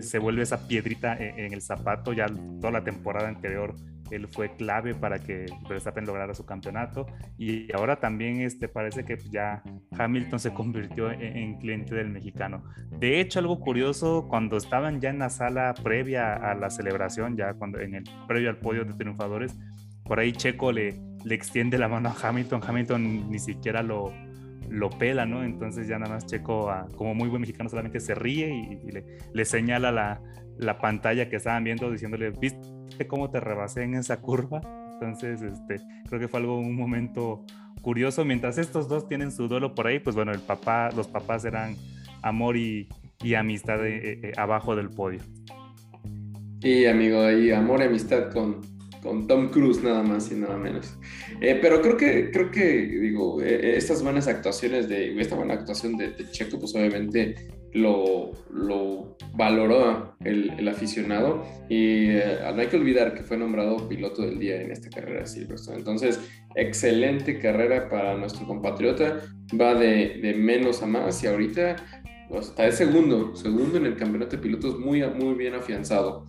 se 0.00 0.18
vuelve 0.18 0.42
esa 0.42 0.66
piedrita 0.66 1.16
en, 1.16 1.38
en 1.38 1.52
el 1.52 1.62
zapato, 1.62 2.12
ya 2.12 2.26
toda 2.60 2.72
la 2.72 2.84
temporada 2.84 3.28
anterior 3.28 3.74
él 4.10 4.28
fue 4.28 4.54
clave 4.56 4.94
para 4.94 5.18
que 5.18 5.46
Verstappen 5.68 6.06
lograra 6.06 6.34
su 6.34 6.44
campeonato 6.44 7.06
y 7.36 7.72
ahora 7.74 8.00
también 8.00 8.40
este, 8.40 8.68
parece 8.68 9.04
que 9.04 9.16
ya 9.30 9.62
Hamilton 9.98 10.38
se 10.38 10.52
convirtió 10.52 11.10
en, 11.10 11.58
cliente 11.58 11.94
del 11.94 12.10
mexicano. 12.10 12.62
De 12.98 13.20
hecho, 13.20 13.38
algo 13.38 13.60
curioso, 13.60 14.26
cuando 14.28 14.56
estaban 14.56 15.00
ya 15.00 15.10
en 15.10 15.18
la 15.18 15.30
sala 15.30 15.74
previa 15.82 16.34
a 16.34 16.54
la 16.54 16.70
celebración, 16.70 17.36
ya 17.36 17.54
cuando 17.54 17.80
en 17.80 17.94
el 17.94 18.04
previo 18.26 18.50
al 18.50 18.58
podio 18.58 18.84
de 18.84 18.94
triunfadores, 18.94 19.56
por 20.04 20.20
ahí 20.20 20.32
Checo 20.32 20.72
le, 20.72 21.00
le 21.24 21.34
extiende 21.34 21.78
la 21.78 21.88
mano 21.88 22.08
a 22.08 22.28
Hamilton, 22.28 22.60
Hamilton 22.66 23.30
ni 23.30 23.38
siquiera 23.38 23.82
lo, 23.82 24.12
lo 24.70 24.90
pela, 24.90 25.26
¿no? 25.26 25.42
Entonces 25.42 25.88
ya 25.88 25.98
nada 25.98 26.14
más 26.14 26.26
Checo, 26.26 26.70
como 26.96 27.14
muy 27.14 27.28
buen 27.28 27.40
mexicano, 27.40 27.68
solamente 27.68 28.00
se 28.00 28.14
ríe 28.14 28.48
y, 28.48 28.90
le, 28.90 29.04
le, 29.32 29.44
señala 29.44 29.90
la, 29.92 30.20
la, 30.58 30.78
pantalla 30.78 31.28
que 31.28 31.36
estaban 31.36 31.64
viendo 31.64 31.90
diciéndole, 31.90 32.30
¿viste 32.30 32.77
cómo 33.06 33.30
te 33.30 33.40
rebasé 33.40 33.84
en 33.84 33.94
esa 33.94 34.20
curva? 34.20 34.60
Entonces, 34.94 35.42
este, 35.42 35.80
creo 36.08 36.20
que 36.20 36.28
fue 36.28 36.40
algo, 36.40 36.58
un 36.58 36.74
momento 36.74 37.44
curioso. 37.82 38.24
Mientras 38.24 38.58
estos 38.58 38.88
dos 38.88 39.08
tienen 39.08 39.30
su 39.30 39.48
duelo 39.48 39.74
por 39.74 39.86
ahí, 39.86 40.00
pues 40.00 40.16
bueno, 40.16 40.32
el 40.32 40.40
papá, 40.40 40.90
los 40.90 41.06
papás 41.06 41.44
eran 41.44 41.76
amor 42.22 42.56
y, 42.56 42.88
y 43.22 43.34
amistad 43.34 43.86
eh, 43.86 44.20
eh, 44.22 44.32
abajo 44.36 44.74
del 44.74 44.90
podio. 44.90 45.20
Y 46.60 46.86
amigo, 46.86 47.30
y 47.30 47.52
amor 47.52 47.80
y 47.80 47.84
amistad 47.84 48.32
con, 48.32 48.60
con 49.02 49.26
Tom 49.26 49.48
Cruise 49.48 49.82
nada 49.82 50.02
más 50.02 50.30
y 50.32 50.34
nada 50.34 50.56
menos. 50.56 50.98
Eh, 51.40 51.58
pero 51.60 51.80
creo 51.80 51.96
que, 51.96 52.30
creo 52.30 52.50
que, 52.50 52.86
digo, 52.86 53.40
eh, 53.40 53.54
eh, 53.54 53.76
estas 53.76 54.02
buenas 54.02 54.26
actuaciones 54.26 54.88
de, 54.88 55.18
esta 55.20 55.36
buena 55.36 55.54
actuación 55.54 55.96
de, 55.96 56.14
Checo, 56.30 56.58
pues 56.58 56.74
obviamente 56.74 57.48
lo, 57.72 58.32
lo 58.50 59.16
valoró 59.34 60.16
el, 60.24 60.50
el 60.58 60.68
aficionado 60.68 61.44
y 61.68 62.08
no 62.54 62.60
hay 62.60 62.66
que 62.66 62.76
olvidar 62.76 63.14
que 63.14 63.22
fue 63.22 63.36
nombrado 63.36 63.88
piloto 63.88 64.22
del 64.22 64.38
día 64.38 64.60
en 64.60 64.72
esta 64.72 64.88
carrera 64.90 65.26
Silverstone. 65.26 65.78
Entonces, 65.78 66.20
excelente 66.54 67.38
carrera 67.38 67.88
para 67.88 68.16
nuestro 68.16 68.46
compatriota, 68.46 69.20
va 69.58 69.74
de, 69.74 70.18
de 70.22 70.34
menos 70.34 70.82
a 70.82 70.86
más 70.86 71.22
y 71.22 71.26
ahorita 71.26 71.76
pues, 72.28 72.48
está 72.48 72.64
de 72.64 72.72
segundo, 72.72 73.34
segundo 73.36 73.78
en 73.78 73.86
el 73.86 73.96
campeonato 73.96 74.36
de 74.36 74.42
pilotos 74.42 74.78
muy, 74.78 75.02
muy 75.10 75.34
bien 75.34 75.54
afianzado. 75.54 76.26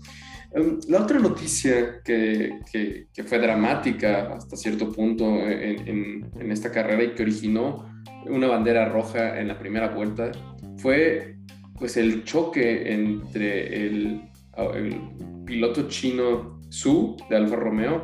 Em, 0.52 0.80
la 0.88 1.04
otra 1.04 1.20
noticia 1.20 2.02
que, 2.04 2.60
que, 2.72 3.24
fue 3.24 3.38
dramática 3.38 4.34
hasta 4.34 4.56
cierto 4.56 4.92
punto 4.92 5.26
en, 5.48 6.32
en, 6.40 6.52
esta 6.52 6.72
carrera 6.72 7.04
y 7.04 7.14
que 7.14 7.22
originó 7.22 7.86
una 8.28 8.48
bandera 8.48 8.90
roja 8.90 9.40
en 9.40 9.48
la 9.48 9.58
primera 9.58 9.90
vuelta 9.90 10.32
fue 10.78 11.36
pues 11.78 11.98
el 11.98 12.24
choque 12.24 12.94
entre 12.94 13.86
el, 13.86 14.22
piloto 15.46 15.88
chino 15.88 16.60
Su 16.70 17.16
de 17.30 17.38
Alfa 17.38 17.56
Romeo 17.56 18.04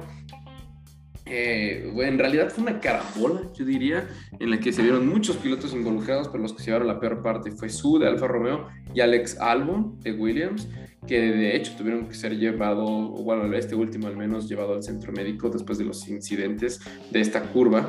eh, 1.25 1.91
en 1.97 2.19
realidad 2.19 2.49
fue 2.49 2.63
una 2.63 2.79
carambola, 2.79 3.41
yo 3.53 3.65
diría, 3.65 4.07
en 4.39 4.51
la 4.51 4.59
que 4.59 4.71
se 4.71 4.83
vieron 4.83 5.07
muchos 5.07 5.37
pilotos 5.37 5.73
involucrados, 5.73 6.27
pero 6.27 6.43
los 6.43 6.53
que 6.53 6.59
se 6.59 6.65
llevaron 6.65 6.87
la 6.87 6.99
peor 6.99 7.23
parte 7.23 7.51
fue 7.51 7.69
Su 7.69 7.97
de 7.97 8.07
Alfa 8.07 8.27
Romeo 8.27 8.67
y 8.93 9.01
Alex 9.01 9.39
Albon 9.39 9.99
de 10.01 10.13
Williams 10.13 10.67
que 11.05 11.19
de 11.19 11.55
hecho 11.55 11.73
tuvieron 11.77 12.07
que 12.07 12.15
ser 12.15 12.37
llevado, 12.37 12.85
bueno, 12.85 13.53
este 13.55 13.75
último 13.75 14.07
al 14.07 14.17
menos 14.17 14.49
llevado 14.49 14.73
al 14.73 14.83
centro 14.83 15.11
médico 15.11 15.49
después 15.49 15.77
de 15.77 15.85
los 15.85 16.07
incidentes 16.07 16.79
de 17.11 17.21
esta 17.21 17.41
curva. 17.41 17.87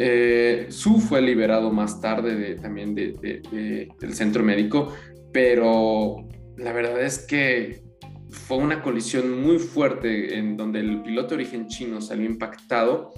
Eh, 0.00 0.66
Su 0.70 1.00
fue 1.00 1.20
liberado 1.20 1.72
más 1.72 2.00
tarde 2.00 2.36
de, 2.36 2.54
también 2.54 2.94
de, 2.94 3.90
del 4.00 4.14
centro 4.14 4.44
médico, 4.44 4.94
pero 5.32 6.28
la 6.56 6.72
verdad 6.72 7.02
es 7.02 7.18
que 7.18 7.82
fue 8.30 8.58
una 8.58 8.80
colisión 8.80 9.42
muy 9.42 9.58
fuerte 9.58 10.38
en 10.38 10.56
donde 10.56 10.78
el 10.80 11.02
piloto 11.02 11.30
de 11.30 11.34
origen 11.42 11.66
chino 11.66 12.00
salió 12.00 12.26
impactado 12.26 13.12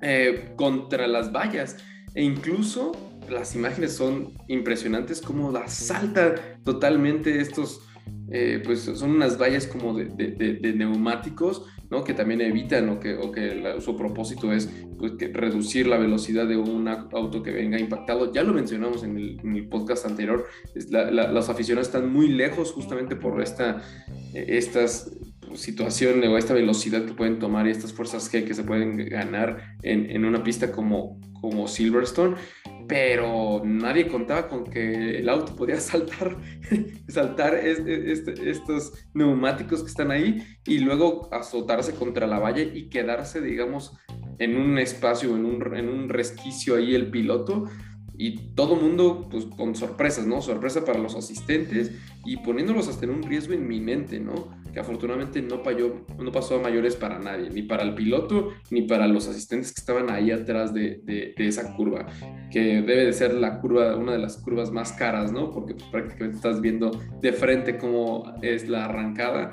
eh, 0.00 0.52
contra 0.56 1.06
las 1.06 1.30
vallas. 1.30 1.76
E 2.14 2.22
incluso 2.22 2.92
las 3.28 3.54
imágenes 3.54 3.92
son 3.92 4.32
impresionantes 4.48 5.20
como 5.20 5.52
la 5.52 5.68
salta 5.68 6.34
totalmente 6.64 7.38
estos 7.38 7.85
eh, 8.28 8.60
pues 8.64 8.80
son 8.80 9.10
unas 9.12 9.38
vallas 9.38 9.66
como 9.66 9.96
de, 9.96 10.74
neumáticos, 10.76 11.64
¿no? 11.90 12.02
Que 12.02 12.12
también 12.12 12.40
evitan 12.40 12.88
o 12.88 12.98
que, 12.98 13.14
o 13.14 13.30
que 13.30 13.76
su 13.80 13.96
propósito 13.96 14.52
es 14.52 14.68
pues, 14.98 15.12
reducir 15.32 15.86
la 15.86 15.96
velocidad 15.96 16.46
de 16.46 16.56
un 16.56 16.88
auto 16.88 17.42
que 17.42 17.52
venga 17.52 17.78
impactado. 17.78 18.32
Ya 18.32 18.42
lo 18.42 18.52
mencionamos 18.52 19.04
en 19.04 19.16
el, 19.16 19.68
podcast 19.68 20.06
anterior, 20.06 20.46
los 20.74 21.48
aficionados 21.48 21.88
están 21.88 22.12
muy 22.12 22.28
lejos 22.28 22.72
justamente 22.72 23.16
por 23.16 23.40
esta, 23.40 23.82
estas 24.34 25.10
situación 25.54 26.22
o 26.24 26.36
esta 26.36 26.54
velocidad 26.54 27.04
que 27.04 27.14
pueden 27.14 27.38
tomar 27.38 27.66
y 27.66 27.70
estas 27.70 27.92
fuerzas 27.92 28.30
G 28.32 28.44
que 28.44 28.54
se 28.54 28.64
pueden 28.64 28.96
ganar 29.08 29.76
en, 29.82 30.10
en 30.10 30.24
una 30.24 30.42
pista 30.42 30.72
como, 30.72 31.20
como 31.40 31.68
Silverstone 31.68 32.36
pero 32.88 33.62
nadie 33.64 34.06
contaba 34.08 34.48
con 34.48 34.64
que 34.64 35.18
el 35.18 35.28
auto 35.28 35.56
podía 35.56 35.80
saltar, 35.80 36.36
saltar 37.08 37.54
este, 37.54 38.50
estos 38.50 38.92
neumáticos 39.14 39.82
que 39.82 39.88
están 39.88 40.10
ahí 40.10 40.42
y 40.66 40.78
luego 40.78 41.28
azotarse 41.32 41.94
contra 41.94 42.26
la 42.26 42.38
valla 42.38 42.62
y 42.62 42.88
quedarse, 42.88 43.40
digamos, 43.40 43.96
en 44.38 44.56
un 44.56 44.78
espacio, 44.78 45.34
en 45.34 45.44
un, 45.44 45.76
en 45.76 45.88
un 45.88 46.08
resquicio 46.08 46.76
ahí 46.76 46.94
el 46.94 47.10
piloto 47.10 47.64
y 48.18 48.54
todo 48.54 48.76
mundo 48.76 49.28
pues 49.30 49.44
con 49.44 49.74
sorpresas, 49.74 50.26
¿no? 50.26 50.40
Sorpresa 50.40 50.84
para 50.84 50.98
los 50.98 51.14
asistentes 51.14 51.92
y 52.24 52.38
poniéndolos 52.38 52.88
hasta 52.88 53.04
en 53.04 53.10
un 53.10 53.22
riesgo 53.22 53.54
inminente, 53.54 54.20
¿no? 54.20 54.48
Que 54.76 54.80
afortunadamente 54.80 55.40
no, 55.40 55.62
no 56.18 56.32
pasó 56.32 56.56
a 56.56 56.60
mayores 56.60 56.96
para 56.96 57.18
nadie, 57.18 57.48
ni 57.48 57.62
para 57.62 57.82
el 57.82 57.94
piloto, 57.94 58.50
ni 58.70 58.82
para 58.82 59.08
los 59.08 59.26
asistentes 59.26 59.72
que 59.72 59.80
estaban 59.80 60.10
ahí 60.10 60.30
atrás 60.30 60.74
de, 60.74 61.00
de, 61.02 61.32
esa 61.38 61.74
curva, 61.74 62.04
que 62.50 62.82
debe 62.82 63.06
de 63.06 63.14
ser 63.14 63.32
la 63.32 63.58
curva, 63.58 63.96
una 63.96 64.12
de 64.12 64.18
las 64.18 64.36
curvas 64.36 64.70
más 64.70 64.92
caras, 64.92 65.32
¿no? 65.32 65.50
Porque 65.50 65.72
pues, 65.72 65.86
prácticamente 65.86 66.36
estás 66.36 66.60
viendo 66.60 66.90
de 67.22 67.32
frente 67.32 67.78
cómo 67.78 68.34
es 68.42 68.68
la 68.68 68.84
arrancada, 68.84 69.52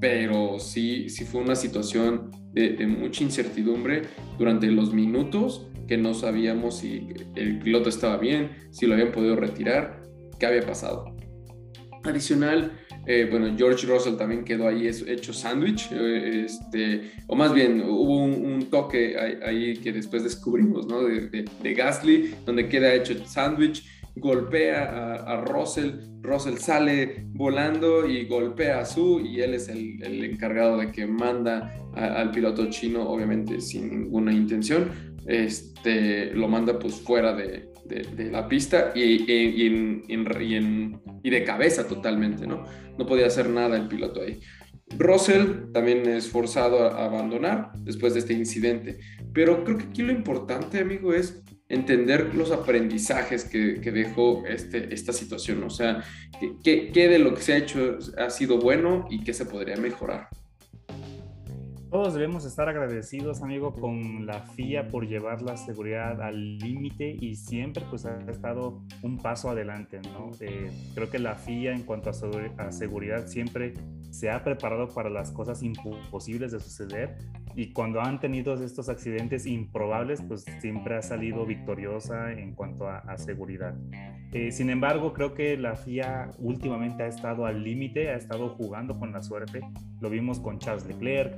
pero 0.00 0.58
sí, 0.58 1.10
sí 1.10 1.26
fue 1.26 1.42
una 1.42 1.54
situación 1.54 2.30
de, 2.54 2.70
de 2.70 2.86
mucha 2.86 3.24
incertidumbre 3.24 4.04
durante 4.38 4.68
los 4.68 4.94
minutos 4.94 5.68
que 5.86 5.98
no 5.98 6.14
sabíamos 6.14 6.78
si 6.78 7.08
el 7.34 7.58
piloto 7.58 7.90
estaba 7.90 8.16
bien, 8.16 8.52
si 8.70 8.86
lo 8.86 8.94
habían 8.94 9.12
podido 9.12 9.36
retirar, 9.36 10.00
qué 10.38 10.46
había 10.46 10.62
pasado. 10.62 11.14
Adicional, 12.04 12.72
Eh, 13.06 13.26
bueno, 13.28 13.52
George 13.56 13.86
Russell 13.86 14.14
también 14.14 14.44
quedó 14.44 14.68
ahí 14.68 14.86
hecho 14.86 15.32
sándwich, 15.32 15.90
eh, 15.90 16.44
este, 16.46 17.10
o 17.26 17.34
más 17.34 17.52
bien 17.52 17.82
hubo 17.84 18.24
un, 18.24 18.70
toque 18.70 19.16
ahí, 19.44 19.76
que 19.78 19.92
después 19.92 20.22
descubrimos, 20.22 20.86
¿no? 20.86 21.02
De, 21.02 21.74
Gasly, 21.74 22.34
donde 22.46 22.68
queda 22.68 22.94
hecho 22.94 23.14
sándwich, 23.26 23.84
golpea 24.14 25.14
a, 25.14 25.40
Russell, 25.40 25.90
Russell 26.20 26.56
sale 26.58 27.26
volando 27.32 28.08
y 28.08 28.24
golpea 28.26 28.80
a 28.80 28.84
Su 28.84 29.20
y 29.20 29.40
él 29.40 29.54
es 29.54 29.68
el, 29.68 30.02
el 30.02 30.24
encargado 30.24 30.78
de 30.78 30.92
que 30.92 31.06
manda 31.06 31.74
al 31.94 32.30
piloto 32.30 32.70
chino, 32.70 33.08
obviamente 33.08 33.60
sin 33.60 33.90
ninguna 33.90 34.32
intención, 34.32 34.90
este, 35.26 36.32
lo 36.34 36.48
manda 36.48 36.78
pues 36.78 36.94
fuera 36.94 37.34
de, 37.34 37.71
de, 37.84 38.30
la 38.30 38.48
pista 38.48 38.92
y, 38.94 39.30
y, 39.30 40.04
y, 40.08 41.30
de 41.30 41.44
cabeza 41.44 41.86
totalmente, 41.86 42.46
¿no? 42.46 42.64
No 42.98 43.06
podía 43.06 43.26
hacer 43.26 43.48
nada 43.48 43.76
el 43.76 43.88
piloto 43.88 44.22
ahí. 44.22 44.40
Russell 44.98 45.72
también 45.72 46.06
es 46.08 46.28
forzado 46.28 46.84
a 46.84 47.04
abandonar 47.04 47.72
después 47.78 48.14
de 48.14 48.20
este 48.20 48.34
incidente, 48.34 48.98
pero 49.32 49.64
creo 49.64 49.78
que 49.78 49.84
aquí 49.84 50.02
lo 50.02 50.12
importante, 50.12 50.80
amigo, 50.80 51.14
es 51.14 51.42
entender 51.68 52.34
los 52.34 52.50
aprendizajes 52.50 53.44
que, 53.44 53.80
que 53.80 53.90
dejó 53.90 54.44
este, 54.46 54.92
esta 54.92 55.12
situación, 55.12 55.62
o 55.62 55.70
sea, 55.70 56.04
qué 56.62 56.90
de 56.94 57.18
lo 57.18 57.34
que 57.34 57.40
se 57.40 57.54
ha 57.54 57.56
hecho 57.56 57.98
ha 58.18 58.28
sido 58.28 58.58
bueno 58.58 59.06
y 59.10 59.24
qué 59.24 59.32
se 59.32 59.46
podría 59.46 59.76
mejorar. 59.76 60.28
Todos 61.92 62.14
debemos 62.14 62.46
estar 62.46 62.70
agradecidos, 62.70 63.42
amigo, 63.42 63.74
con 63.74 64.24
la 64.24 64.40
FIA 64.40 64.88
por 64.88 65.06
llevar 65.06 65.42
la 65.42 65.58
seguridad 65.58 66.22
al 66.22 66.56
límite 66.56 67.18
y 67.20 67.34
siempre 67.34 67.84
pues 67.90 68.06
ha 68.06 68.18
estado 68.30 68.80
un 69.02 69.18
paso 69.18 69.50
adelante, 69.50 70.00
¿no? 70.10 70.30
Eh, 70.40 70.70
creo 70.94 71.10
que 71.10 71.18
la 71.18 71.34
FIA 71.34 71.72
en 71.72 71.82
cuanto 71.82 72.08
a, 72.08 72.72
seguridad 72.72 73.26
siempre 73.26 73.74
se 74.10 74.30
ha 74.30 74.42
preparado 74.42 74.88
para 74.88 75.10
las 75.10 75.32
cosas 75.32 75.62
imposibles 75.62 76.52
de 76.52 76.60
suceder 76.60 77.18
y 77.54 77.74
cuando 77.74 78.00
han 78.00 78.20
tenido 78.20 78.54
estos 78.54 78.88
accidentes 78.88 79.44
improbables 79.44 80.22
pues 80.22 80.46
siempre 80.62 80.96
ha 80.96 81.02
salido 81.02 81.44
victoriosa 81.44 82.32
en 82.32 82.54
cuanto 82.54 82.88
a, 82.88 83.18
seguridad. 83.18 83.74
Eh, 84.32 84.50
sin 84.50 84.70
embargo, 84.70 85.12
creo 85.12 85.34
que 85.34 85.58
la 85.58 85.76
FIA 85.76 86.30
últimamente 86.38 87.02
ha 87.02 87.08
estado 87.08 87.44
al 87.44 87.62
límite, 87.62 88.08
ha 88.08 88.16
estado 88.16 88.48
jugando 88.48 88.98
con 88.98 89.12
la 89.12 89.22
suerte. 89.22 89.60
Lo 90.00 90.08
vimos 90.08 90.40
con 90.40 90.58
Charles 90.58 90.86
Leclerc, 90.86 91.36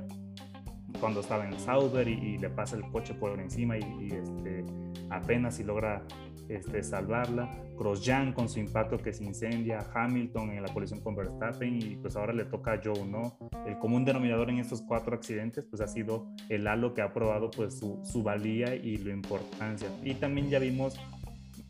cuando 0.99 1.21
estaba 1.21 1.45
en 1.45 1.59
Sauber 1.59 2.07
y, 2.07 2.37
le 2.37 2.49
pasa 2.49 2.75
el 2.75 2.83
coche 2.91 3.13
por 3.13 3.39
encima 3.39 3.77
y, 3.77 4.09
este, 4.11 4.65
apenas 5.09 5.55
si 5.55 5.63
logra 5.63 6.03
este, 6.49 6.83
salvarla. 6.83 7.49
Grosjean 7.77 8.31
con 8.31 8.47
su 8.47 8.59
impacto 8.59 8.97
que 8.97 9.11
se 9.11 9.23
incendia, 9.23 9.85
Hamilton 9.93 10.51
en 10.51 10.63
la 10.63 10.73
colisión 10.73 11.01
con 11.01 11.15
Verstappen 11.15 11.81
y 11.81 11.97
pues 11.97 12.15
ahora 12.15 12.31
le 12.31 12.45
toca 12.45 12.73
a 12.73 12.81
Joe, 12.81 13.05
¿no? 13.05 13.37
El 13.65 13.77
común 13.79 14.05
denominador 14.05 14.49
en 14.49 14.59
estos 14.59 14.81
cuatro 14.81 15.13
accidentes 15.13 15.65
pues 15.65 15.81
ha 15.81 15.87
sido 15.87 16.27
el 16.47 16.67
halo 16.67 16.93
que 16.93 17.01
ha 17.01 17.11
probado 17.11 17.51
pues 17.51 17.77
su, 17.77 17.99
su 18.03 18.23
valía 18.23 18.75
y 18.75 18.97
la 18.97 19.11
importancia. 19.11 19.89
Y 20.03 20.13
también 20.13 20.49
ya 20.49 20.59
vimos 20.59 20.97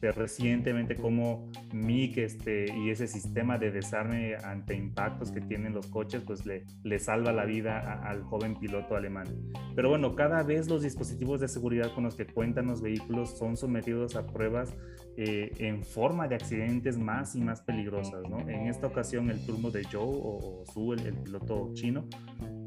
recientemente 0.01 0.95
como 0.95 1.51
MIG 1.73 2.19
este, 2.19 2.65
y 2.77 2.89
ese 2.89 3.07
sistema 3.07 3.57
de 3.57 3.71
desarme 3.71 4.35
ante 4.35 4.75
impactos 4.75 5.31
que 5.31 5.41
tienen 5.41 5.73
los 5.73 5.87
coches, 5.87 6.23
pues 6.25 6.45
le, 6.45 6.65
le 6.83 6.99
salva 6.99 7.31
la 7.31 7.45
vida 7.45 8.01
al 8.03 8.23
joven 8.23 8.55
piloto 8.59 8.95
alemán. 8.95 9.27
Pero 9.75 9.89
bueno, 9.89 10.15
cada 10.15 10.43
vez 10.43 10.69
los 10.69 10.83
dispositivos 10.83 11.39
de 11.39 11.47
seguridad 11.47 11.93
con 11.93 12.03
los 12.03 12.15
que 12.15 12.25
cuentan 12.25 12.67
los 12.67 12.81
vehículos 12.81 13.37
son 13.37 13.57
sometidos 13.57 14.15
a 14.15 14.25
pruebas 14.27 14.73
eh, 15.17 15.51
en 15.59 15.81
forma 15.83 16.27
de 16.27 16.35
accidentes 16.35 16.97
más 16.97 17.35
y 17.35 17.41
más 17.41 17.61
peligrosas. 17.61 18.27
¿no? 18.29 18.39
En 18.41 18.67
esta 18.67 18.87
ocasión 18.87 19.29
el 19.29 19.45
turno 19.45 19.71
de 19.71 19.85
Joe 19.85 20.01
o, 20.03 20.63
Su, 20.73 20.91
el, 20.91 21.13
piloto 21.13 21.71
chino, 21.73 22.05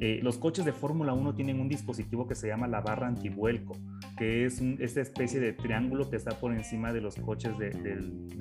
eh, 0.01 0.21
los 0.23 0.39
coches 0.39 0.65
de 0.65 0.73
Fórmula 0.73 1.13
1 1.13 1.35
tienen 1.35 1.61
un 1.61 1.69
dispositivo 1.69 2.27
que 2.27 2.35
se 2.35 2.49
llama 2.49 2.67
la 2.67 2.81
barra 2.81 3.07
antivuelco, 3.07 3.77
que 4.17 4.47
es 4.47 4.63
esta 4.79 5.03
especie 5.03 5.41
de 5.41 5.53
triángulo 5.53 6.09
que 6.09 6.17
está 6.17 6.39
por 6.39 6.55
encima 6.55 6.93
de 6.93 7.03
los 7.03 7.18
coches 7.19 7.57
de, 7.59 7.73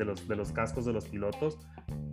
los, 0.05 0.27
de 0.27 0.35
los 0.35 0.51
cascos 0.51 0.85
de 0.85 0.93
los 0.93 1.07
pilotos. 1.07 1.59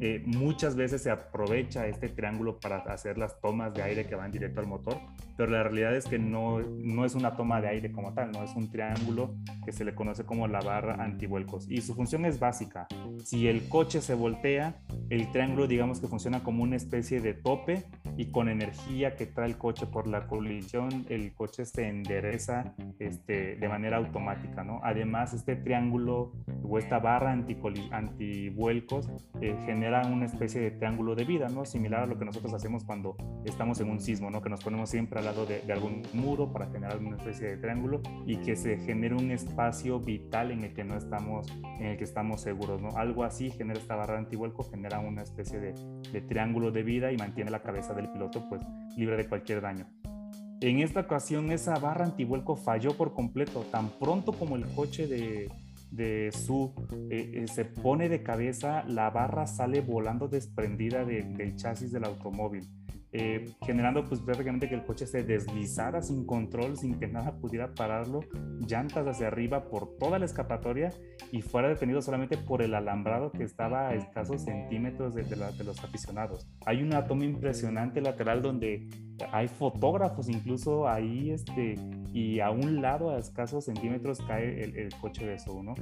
Eh, 0.01 0.23
muchas 0.27 0.77
veces 0.77 1.03
se 1.03 1.11
aprovecha 1.11 1.87
este 1.87 2.09
triángulo 2.09 2.59
para 2.59 2.79
hacer 2.79 3.17
las 3.17 3.41
tomas 3.41 3.73
de 3.75 3.83
aire 3.83 4.07
que 4.07 4.15
van 4.15 4.33
directo 4.33 4.61
al 4.61 4.67
motor, 4.67 4.99
pero 5.37 5.51
la 5.51 5.63
realidad 5.63 5.95
es 5.95 6.07
que 6.07 6.19
no, 6.19 6.61
no 6.61 7.05
es 7.05 7.15
una 7.15 7.37
toma 7.37 7.61
de 7.61 7.69
aire 7.69 7.93
como 7.93 8.13
tal, 8.13 8.33
no 8.33 8.43
es 8.43 8.55
un 8.55 8.71
triángulo 8.71 9.35
que 9.65 9.73
se 9.73 9.85
le 9.85 9.95
conoce 9.95 10.25
como 10.25 10.49
la 10.49 10.61
barra 10.61 11.03
antivuelcos. 11.03 11.71
Y 11.71 11.81
su 11.81 11.95
función 11.95 12.25
es 12.25 12.39
básica. 12.39 12.87
Si 13.25 13.49
el 13.49 13.69
coche 13.69 14.01
se 14.01 14.15
voltea, 14.15 14.77
el 15.11 15.31
triángulo 15.31 15.67
digamos 15.67 16.01
que 16.01 16.09
funciona 16.09 16.43
como 16.43 16.63
una 16.63 16.77
especie 16.77 17.21
de 17.21 17.35
tope 17.35 17.85
y 18.17 18.27
con 18.27 18.49
energía 18.49 19.17
que 19.17 19.27
trae 19.27 19.49
el 19.49 19.59
coche 19.59 19.87
por 19.87 20.07
la 20.07 20.27
colisión, 20.27 21.07
el 21.09 21.35
coche 21.35 21.65
se 21.65 21.89
endereza 21.89 22.75
este, 22.99 23.57
de 23.57 23.69
manera 23.69 23.97
automática. 23.97 24.65
¿no? 24.65 24.81
Además, 24.83 25.35
este 25.35 25.57
triángulo 25.57 26.33
o 26.63 26.79
esta 26.79 26.99
barra 26.99 27.33
antivuelcos 27.33 29.09
eh, 29.41 29.57
genera 29.67 30.07
una 30.07 30.27
especie 30.27 30.61
de 30.61 30.71
triángulo 30.73 31.15
de 31.15 31.25
vida, 31.25 31.49
¿no? 31.49 31.65
similar 31.65 32.03
a 32.03 32.07
lo 32.07 32.19
que 32.19 32.25
nosotros 32.25 32.53
hacemos 32.55 32.85
cuando 32.85 33.17
estamos 33.45 33.81
en 33.81 33.91
un 33.91 34.01
sismo, 34.01 34.31
¿no? 34.31 34.43
que 34.43 34.51
nos 34.51 34.63
ponemos 34.63 34.91
siempre 34.91 35.19
al 35.19 35.27
lado 35.27 35.47
de, 35.47 35.61
de 35.61 35.73
algún 35.73 36.03
muro 36.13 36.53
para 36.53 36.67
generar 36.67 36.99
una 36.99 37.17
especie 37.17 37.49
de 37.49 37.57
triángulo 37.57 38.01
y 38.27 38.37
que 38.37 38.57
se 38.57 38.79
genere 38.79 39.15
un 39.15 39.31
espacio 39.31 40.01
vital 40.01 40.51
en 40.51 40.65
el 40.65 40.75
que 40.75 40.85
no 40.85 40.97
estamos 40.97 41.47
en 41.79 41.87
el 41.87 41.97
que 41.97 42.05
estamos 42.05 42.41
seguros, 42.41 42.81
¿no? 42.81 42.91
Algo 42.97 43.25
así 43.25 43.51
genera 43.51 43.79
esta 43.79 43.97
barra 43.97 44.19
antivuelco, 44.19 44.65
genera 44.65 45.01
una 45.01 45.23
especie 45.23 45.59
de, 45.61 45.75
triángulo 46.23 46.71
de 46.71 46.83
vida 46.83 47.13
y 47.13 47.17
mantiene 47.17 47.51
la 47.51 47.63
cabeza 47.63 47.93
del 47.95 48.11
piloto 48.11 48.49
pues 48.49 48.63
libre 48.97 49.17
de 49.17 49.29
cualquier 49.29 49.61
daño. 49.61 49.87
En 50.61 50.79
esta 50.79 51.01
ocasión 51.01 51.51
esa 51.51 51.79
barra 51.79 52.05
antivuelco 52.05 52.57
falló 52.57 52.97
por 52.97 53.13
completo, 53.13 53.65
tan 53.71 53.91
pronto 53.99 54.33
como 54.33 54.57
el 54.57 54.65
coche 54.75 55.07
de, 55.07 55.51
de 55.95 56.31
su 56.33 56.75
eh, 57.11 57.31
eh, 57.35 57.49
se 57.49 57.65
pone 57.65 58.09
de 58.09 58.23
cabeza, 58.23 58.85
la 58.85 59.11
barra 59.11 59.47
sale 59.47 59.81
volando 59.81 60.29
desprendida 60.29 61.05
del 61.05 61.57
chasis 61.57 61.93
del 61.93 62.05
automóvil. 62.05 62.69
Eh, 63.17 63.45
generando 63.65 64.05
pues 64.05 64.21
prácticamente 64.21 64.69
que 64.69 64.75
el 64.75 64.85
coche 64.85 65.07
se 65.07 65.23
deslizara 65.23 66.03
sin 66.03 66.27
control, 66.27 66.77
sin 66.77 66.99
que 66.99 67.07
nada 67.07 67.37
pudiera 67.37 67.73
pararlo, 67.73 68.19
llantas 68.67 69.07
hacia 69.07 69.29
arriba 69.29 69.69
por 69.69 69.97
toda 69.99 70.19
la 70.19 70.25
escapatoria 70.25 70.91
y 71.31 71.41
fuera 71.41 71.69
detenido 71.69 72.03
solamente 72.03 72.37
por 72.37 72.61
el 72.61 72.75
alambrado 72.75 73.31
que 73.31 73.45
estaba 73.45 73.91
a 73.91 73.95
escasos 73.95 74.43
centímetros 74.43 75.15
de, 75.15 75.25
los 75.65 75.85
aficionados. 75.85 76.49
Hay 76.67 76.83
una 76.83 77.07
toma 77.07 77.25
impresionante 77.25 78.01
lateral 78.01 78.43
donde 78.43 78.89
hay 79.33 79.49
fotógrafos 79.49 80.29
incluso 80.29 80.89
ahí 80.89 81.31
este, 81.31 81.77
y 82.13 82.41
a 82.41 82.51
un 82.51 82.83
lado 82.83 83.11
a 83.11 83.19
escasos 83.19 83.65
centímetros 83.65 84.19
cae 84.27 84.63
el, 84.63 84.95
coche 85.01 85.27
de 85.27 85.35
eso, 85.35 85.63
¿no? 85.63 85.75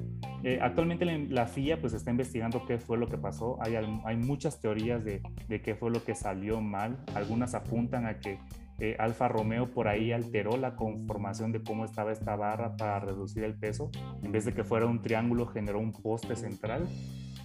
Eh, 0.42 0.58
actualmente 0.60 1.04
la, 1.04 1.46
FIA 1.46 1.80
pues 1.80 1.92
está 1.92 2.10
investigando 2.10 2.64
qué 2.66 2.78
fue 2.78 2.98
lo 2.98 3.06
que 3.06 3.18
pasó, 3.18 3.58
hay, 3.60 3.74
hay 3.76 4.16
muchas 4.16 4.60
teorías 4.60 5.04
de, 5.04 5.22
de, 5.48 5.60
qué 5.60 5.74
fue 5.74 5.90
lo 5.90 6.04
que 6.04 6.14
salió 6.14 6.60
mal, 6.60 6.98
algunas 7.14 7.54
apuntan 7.54 8.06
a 8.06 8.18
que 8.18 8.38
eh, 8.78 8.96
Alfa 8.98 9.28
Romeo 9.28 9.70
por 9.70 9.86
ahí 9.86 10.12
alteró 10.12 10.56
la 10.56 10.74
conformación 10.74 11.52
de 11.52 11.62
cómo 11.62 11.84
estaba 11.84 12.12
esta 12.12 12.34
barra 12.36 12.76
para 12.76 13.00
reducir 13.00 13.44
el 13.44 13.54
peso, 13.54 13.90
en 14.22 14.32
vez 14.32 14.44
de 14.44 14.52
que 14.54 14.64
fuera 14.64 14.86
un 14.86 15.02
triángulo 15.02 15.46
generó 15.46 15.78
un 15.78 15.92
poste 15.92 16.34
central 16.36 16.88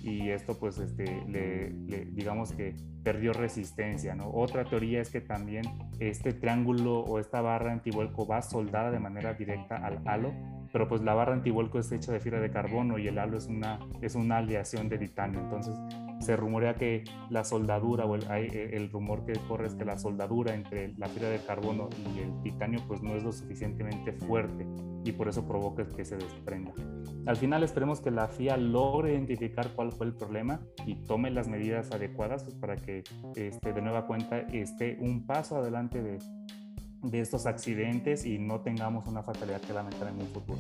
y 0.02 0.30
esto 0.30 0.58
pues 0.58 0.78
este, 0.78 1.24
le, 1.28 2.06
digamos 2.12 2.52
que 2.54 2.76
perdió 3.04 3.34
resistencia. 3.34 4.16
¿no? 4.16 4.30
Otra 4.32 4.66
teoría 4.66 5.02
es 5.02 5.10
que 5.10 5.22
también 5.22 5.64
este 6.00 6.34
triángulo 6.34 7.00
o 7.00 7.20
esta 7.20 7.42
barra 7.42 7.72
antivuelco 7.72 8.28
va 8.28 8.42
soldada 8.42 8.92
de 8.92 9.00
manera 9.00 9.34
directa 9.34 9.78
al 9.78 10.02
halo, 10.06 10.34
pero 10.72 10.88
pues 10.88 11.02
la 11.02 11.14
barra 11.14 11.34
antivuelco 11.34 11.80
es 11.80 11.92
hecha 11.92 12.12
de 12.12 12.20
fibra 12.20 12.40
de 12.40 12.50
carbono 12.50 12.98
y 12.98 13.08
el 13.08 13.18
halo 13.18 13.38
es 13.38 13.48
una, 13.48 13.80
es 14.02 14.16
una 14.16 14.38
aleación 14.38 14.90
de 14.90 14.98
titanio. 14.98 15.40
Entonces 15.40 15.76
se 16.28 16.36
rumorea 16.36 16.76
que 16.76 17.06
la 17.30 17.46
soldadura 17.46 18.06
o 18.06 18.16
el, 18.16 18.24
el, 18.30 18.92
rumor 18.92 19.26
que 19.26 19.32
corre 19.48 19.68
es 19.68 19.76
que 19.76 19.86
la 19.86 19.98
soldadura 19.98 20.54
entre 20.54 20.94
la 20.98 21.08
fibra 21.08 21.30
de 21.30 21.40
carbono 21.40 21.90
y 22.14 22.20
el 22.20 22.42
titanio 22.42 22.82
pues 22.86 23.02
no 23.02 23.16
es 23.16 23.24
lo 23.24 23.32
suficientemente 23.32 24.12
fuerte 24.12 24.68
y 25.06 25.14
por 25.14 25.30
eso 25.30 25.48
provoca 25.48 25.88
que 25.88 26.04
se 26.04 26.18
desprenda. 26.18 26.74
Al 27.28 27.38
final 27.38 27.64
esperemos 27.64 28.02
que 28.02 28.12
la 28.12 28.28
FIA 28.28 28.58
logre 28.58 29.14
identificar 29.14 29.70
cuál 29.74 29.94
fue 29.94 30.06
el 30.06 30.16
problema 30.16 30.60
y 30.86 30.96
tome 30.96 31.32
las 31.32 31.48
medidas 31.48 31.94
adecuadas 31.94 32.44
pues, 32.44 32.58
para 32.58 32.76
que 32.76 33.06
este, 33.38 33.72
de 33.72 33.82
nueva 33.82 34.06
cuenta 34.06 34.40
esté 34.40 34.98
un 35.00 35.26
paso 35.26 35.56
adelante 35.56 36.04
de, 36.04 36.18
de 37.04 37.20
estos 37.22 37.46
accidentes 37.46 38.26
y 38.26 38.38
no 38.38 38.60
tengamos 38.60 39.08
una 39.08 39.24
fatalidad 39.24 39.62
que 39.62 39.72
lamentar 39.72 40.10
en 40.10 40.16
un 40.16 40.28
futuro. 40.28 40.60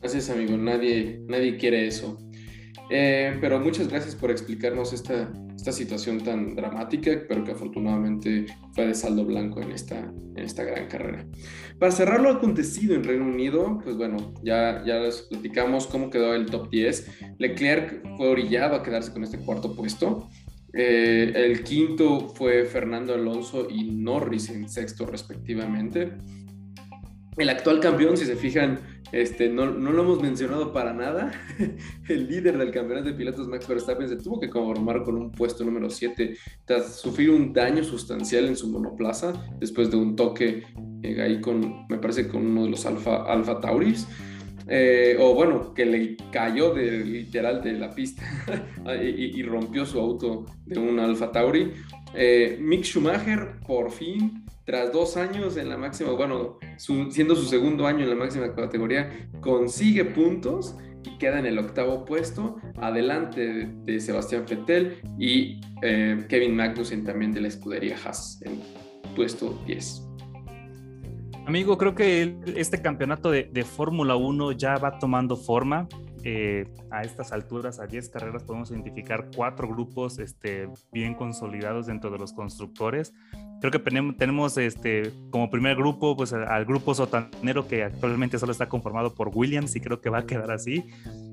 Gracias 0.00 0.30
amigo, 0.30 0.56
nadie, 0.56 1.24
nadie 1.26 1.56
quiere 1.56 1.88
eso. 1.88 2.16
Eh, 2.90 3.38
pero 3.40 3.58
muchas 3.60 3.88
gracias 3.88 4.14
por 4.14 4.30
explicarnos 4.30 4.92
esta, 4.92 5.32
esta 5.56 5.72
situación 5.72 6.22
tan 6.22 6.54
dramática, 6.54 7.22
pero 7.28 7.44
que 7.44 7.52
afortunadamente 7.52 8.46
fue 8.74 8.86
de 8.88 8.94
saldo 8.94 9.24
blanco 9.24 9.60
en 9.62 9.72
esta, 9.72 9.98
en 9.98 10.38
esta 10.38 10.64
gran 10.64 10.88
carrera. 10.88 11.24
Para 11.78 11.92
cerrar 11.92 12.20
lo 12.20 12.30
acontecido 12.30 12.94
en 12.94 13.04
Reino 13.04 13.24
Unido, 13.24 13.80
pues 13.82 13.96
bueno, 13.96 14.34
ya, 14.42 14.82
ya 14.84 14.98
les 14.98 15.22
platicamos 15.22 15.86
cómo 15.86 16.10
quedó 16.10 16.34
el 16.34 16.46
top 16.46 16.70
10. 16.70 17.36
Leclerc 17.38 18.02
fue 18.16 18.28
orillado 18.28 18.76
a 18.76 18.82
quedarse 18.82 19.12
con 19.12 19.24
este 19.24 19.38
cuarto 19.38 19.74
puesto. 19.74 20.28
Eh, 20.76 21.32
el 21.36 21.62
quinto 21.62 22.28
fue 22.28 22.64
Fernando 22.64 23.14
Alonso 23.14 23.68
y 23.70 23.92
Norris 23.92 24.50
en 24.50 24.68
sexto 24.68 25.06
respectivamente. 25.06 26.12
El 27.36 27.48
actual 27.48 27.80
campeón, 27.80 28.16
si 28.16 28.26
se 28.26 28.36
fijan, 28.36 28.80
este, 29.14 29.48
no, 29.48 29.70
no, 29.70 29.92
lo 29.92 30.02
hemos 30.02 30.20
mencionado 30.20 30.72
para 30.72 30.92
nada. 30.92 31.32
El 32.08 32.26
líder 32.26 32.58
del 32.58 32.72
campeonato 32.72 33.10
de 33.10 33.14
pilotos, 33.14 33.46
Max 33.46 33.68
Verstappen, 33.68 34.08
se 34.08 34.16
tuvo 34.16 34.40
que 34.40 34.50
conformar 34.50 35.04
con 35.04 35.16
un 35.16 35.30
puesto 35.30 35.64
número 35.64 35.88
7 35.88 36.36
tras 36.64 37.00
sufrir 37.00 37.30
un 37.30 37.52
daño 37.52 37.84
sustancial 37.84 38.46
en 38.46 38.56
su 38.56 38.68
monoplaza 38.68 39.32
después 39.60 39.88
de 39.90 39.98
un 39.98 40.16
toque 40.16 40.64
eh, 41.04 41.22
ahí 41.22 41.40
con, 41.40 41.86
me 41.88 41.98
parece, 41.98 42.26
con 42.26 42.44
uno 42.44 42.64
de 42.64 42.70
los 42.70 42.84
Alfa, 42.86 43.24
Alfa 43.32 43.60
Tauris. 43.60 44.08
Eh, 44.66 45.16
o 45.20 45.34
bueno, 45.34 45.74
que 45.74 45.84
le 45.84 46.16
cayó 46.32 46.72
de, 46.72 47.04
literal 47.04 47.62
de 47.62 47.74
la 47.74 47.94
pista 47.94 48.22
y, 49.00 49.42
rompió 49.42 49.84
su 49.84 50.00
auto 50.00 50.46
de 50.66 50.78
un 50.78 50.98
Alfa 50.98 51.30
Tauri. 51.30 51.72
Eh, 52.14 52.58
Mick 52.60 52.84
Schumacher, 52.84 53.60
por 53.66 53.90
fin, 53.90 54.43
tras 54.64 54.92
dos 54.92 55.16
años 55.16 55.56
en 55.56 55.68
la 55.68 55.76
máxima, 55.76 56.12
bueno, 56.12 56.58
siendo 56.78 57.36
su 57.36 57.44
segundo 57.44 57.86
año 57.86 58.04
en 58.04 58.10
la 58.10 58.16
máxima 58.16 58.54
categoría, 58.54 59.28
consigue 59.40 60.04
puntos 60.04 60.76
y 61.04 61.18
queda 61.18 61.38
en 61.38 61.46
el 61.46 61.58
octavo 61.58 62.04
puesto, 62.04 62.56
adelante 62.76 63.70
de, 63.84 64.00
Sebastián 64.00 64.46
Vettel 64.48 65.00
y 65.18 65.60
eh, 65.82 66.24
Kevin 66.28 66.56
Magnussen 66.56 67.04
también 67.04 67.32
de 67.32 67.42
la 67.42 67.48
escudería 67.48 67.96
Haas, 68.02 68.40
en 68.42 68.60
puesto 69.14 69.62
10. 69.66 70.02
Amigo, 71.46 71.76
creo 71.76 71.94
que 71.94 72.34
este 72.56 72.80
campeonato 72.80 73.30
de, 73.30 73.50
de 73.52 73.64
Fórmula 73.64 74.16
1 74.16 74.52
ya 74.52 74.78
va 74.78 74.98
tomando 74.98 75.36
forma. 75.36 75.86
Eh, 76.26 76.66
a 76.90 77.02
estas 77.02 77.32
alturas, 77.32 77.78
a 77.80 77.86
10 77.86 78.08
carreras, 78.08 78.44
podemos 78.44 78.70
identificar 78.70 79.28
cuatro 79.36 79.68
grupos 79.68 80.18
este, 80.18 80.70
bien 80.90 81.14
consolidados 81.14 81.86
dentro 81.86 82.10
de 82.10 82.18
los 82.18 82.32
constructores. 82.32 83.12
Creo 83.60 83.70
que 83.70 83.78
tenemos 83.78 84.56
este, 84.56 85.12
como 85.30 85.50
primer 85.50 85.76
grupo 85.76 86.16
pues, 86.16 86.32
al 86.32 86.64
grupo 86.64 86.94
sotanero 86.94 87.68
que 87.68 87.84
actualmente 87.84 88.38
solo 88.38 88.52
está 88.52 88.70
conformado 88.70 89.14
por 89.14 89.32
Williams 89.34 89.76
y 89.76 89.80
creo 89.80 90.00
que 90.00 90.08
va 90.08 90.20
a 90.20 90.26
quedar 90.26 90.50
así. 90.50 90.86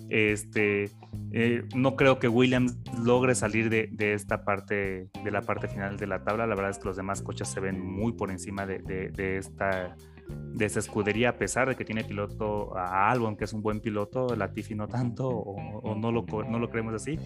Este, 0.10 0.90
eh, 1.32 1.64
no 1.74 1.96
creo 1.96 2.20
que 2.20 2.28
Williams 2.28 2.78
logre 3.02 3.34
salir 3.34 3.70
de, 3.70 3.88
de, 3.94 4.14
esta 4.14 4.44
parte, 4.44 5.08
de 5.24 5.32
la 5.32 5.42
parte 5.42 5.70
final 5.70 5.96
de 5.96 6.08
la 6.08 6.26
tabla. 6.26 6.46
La 6.48 6.56
verdad 6.56 6.72
es 6.72 6.80
que 6.80 6.86
los 6.90 6.98
demás 6.98 7.22
coches 7.22 7.48
se 7.48 7.62
ven 7.62 7.80
muy 7.80 8.12
por 8.12 8.30
encima 8.30 8.66
de, 8.66 8.80
de 8.80 9.38
esta 9.38 9.96
de 10.28 10.66
esa 10.66 10.80
escudería, 10.80 11.30
a 11.30 11.38
pesar 11.38 11.70
de 11.70 11.76
que 11.76 11.86
tiene 11.86 12.04
piloto 12.04 12.78
a 12.78 13.10
Albon, 13.10 13.36
que 13.36 13.46
es 13.46 13.54
un 13.54 13.62
buen 13.62 13.80
piloto, 13.80 14.36
Latifi 14.36 14.76
no 14.76 14.88
tanto, 14.88 15.28
o, 15.28 15.96
no, 15.96 16.12
lo, 16.12 16.26
no 16.50 16.60
lo 16.60 16.70
creemos 16.70 16.94
así, 16.94 17.18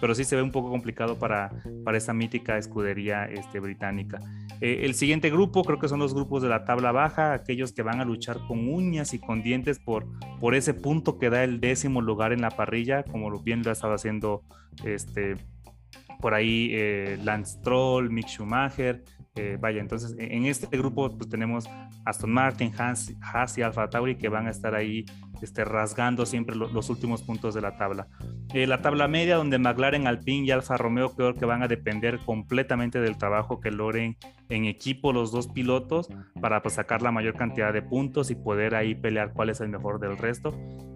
pero 0.00 0.14
sí 0.14 0.24
se 0.24 0.34
ve 0.34 0.42
un 0.42 0.50
poco 0.50 0.70
complicado 0.70 1.16
para, 1.16 1.52
para 1.84 1.96
esta 1.96 2.12
mítica 2.12 2.58
escudería 2.58 3.24
este, 3.26 3.60
británica. 3.60 4.18
Eh, 4.60 4.80
el 4.84 4.94
siguiente 4.94 5.30
grupo 5.30 5.62
creo 5.62 5.78
que 5.78 5.88
son 5.88 6.00
los 6.00 6.12
grupos 6.12 6.42
de 6.42 6.48
la 6.48 6.64
tabla 6.64 6.90
baja, 6.90 7.34
aquellos 7.34 7.72
que 7.72 7.82
van 7.82 8.00
a 8.00 8.04
luchar 8.04 8.38
con 8.48 8.68
uñas 8.68 9.14
y 9.14 9.20
con 9.20 9.42
dientes 9.42 9.78
por, 9.78 10.06
por 10.40 10.56
ese 10.56 10.74
punto 10.74 11.18
que 11.18 11.30
da 11.30 11.44
el 11.44 11.60
décimo 11.60 12.00
lugar 12.00 12.32
en 12.32 12.40
la 12.40 12.50
parrilla, 12.50 13.04
como 13.04 13.38
bien 13.42 13.62
lo 13.62 13.70
ha 13.70 13.74
estado 13.74 13.94
haciendo 13.94 14.42
este, 14.84 15.36
por 16.20 16.34
ahí 16.34 16.70
eh, 16.72 17.18
Lance 17.22 17.60
Troll, 17.62 18.10
Mick 18.10 18.26
Schumacher, 18.26 19.04
eh, 19.34 19.56
vaya, 19.58 19.80
entonces 19.80 20.14
e-, 20.18 20.36
en 20.36 20.44
este 20.44 20.76
grupo 20.76 21.16
pues 21.16 21.28
tenemos 21.30 21.68
Aston 22.04 22.30
Martin, 22.30 22.70
Haas, 22.76 23.56
y 23.56 23.62
Alfa 23.62 23.88
Tauri 23.88 24.16
que 24.16 24.28
van 24.28 24.46
a 24.46 24.50
estar 24.50 24.74
ahí 24.74 25.06
este, 25.40 25.64
rasgando 25.64 26.26
siempre 26.26 26.54
los 26.54 26.90
últimos 26.90 27.22
puntos 27.22 27.54
de 27.54 27.62
la 27.62 27.76
tabla. 27.76 28.08
Eh, 28.52 28.66
la 28.66 28.82
tabla 28.82 29.08
media 29.08 29.36
donde 29.36 29.58
McLaren, 29.58 30.06
Alpine 30.06 30.46
y 30.46 30.50
Alfa 30.50 30.76
Romeo 30.76 31.14
creo 31.14 31.34
que 31.34 31.46
van 31.46 31.62
a 31.62 31.68
depender 31.68 32.18
completamente 32.18 33.00
del 33.00 33.16
trabajo 33.16 33.60
que 33.60 33.70
logren 33.70 34.16
en 34.50 34.66
equipo 34.66 35.12
los 35.12 35.32
dos 35.32 35.48
pilotos 35.48 36.08
para 36.40 36.62
pues, 36.62 36.74
sacar 36.74 37.00
la 37.00 37.10
mayor 37.10 37.34
cantidad 37.34 37.72
de 37.72 37.82
puntos 37.82 38.30
y 38.30 38.34
poder 38.34 38.74
ahí 38.74 38.94
pelear 38.94 39.32
cuál 39.32 39.48
es 39.48 39.60
el 39.60 39.70
mejor 39.70 39.98
del 39.98 40.18
resto. 40.18 40.54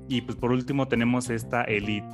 Y 0.09 0.21
pues 0.21 0.37
por 0.37 0.53
último 0.53 0.87
tenemos 0.89 1.31
esta 1.31 1.63
elite, 1.63 2.07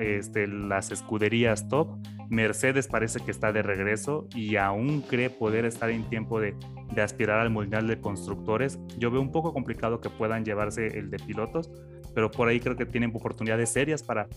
este, 0.00 0.46
las 0.46 0.92
escuderías 0.92 1.66
top 1.68 1.96
Mercedes 2.32 2.88
parece 2.88 3.20
que 3.20 3.30
está 3.30 3.52
de 3.52 3.60
regreso 3.60 4.26
y 4.34 4.56
aún 4.56 5.02
cree 5.02 5.28
poder 5.28 5.66
estar 5.66 5.90
en 5.90 6.08
tiempo 6.08 6.40
de, 6.40 6.56
aspirar 6.96 7.38
al 7.40 7.50
Mundial 7.50 7.86
de 7.86 8.00
Constructores. 8.00 8.78
Yo 8.96 9.10
veo 9.10 9.20
un 9.20 9.30
poco 9.30 9.52
complicado 9.52 10.00
que 10.00 10.08
puedan 10.08 10.42
llevarse 10.42 10.98
el 10.98 11.10
de 11.10 11.18
pilotos, 11.18 11.70
pero 12.14 12.30
por 12.30 12.48
ahí 12.48 12.58
creo 12.58 12.74
que 12.74 12.86
tienen 12.86 13.12
oportunidades 13.14 13.68
serias 13.70 14.02
para 14.02 14.28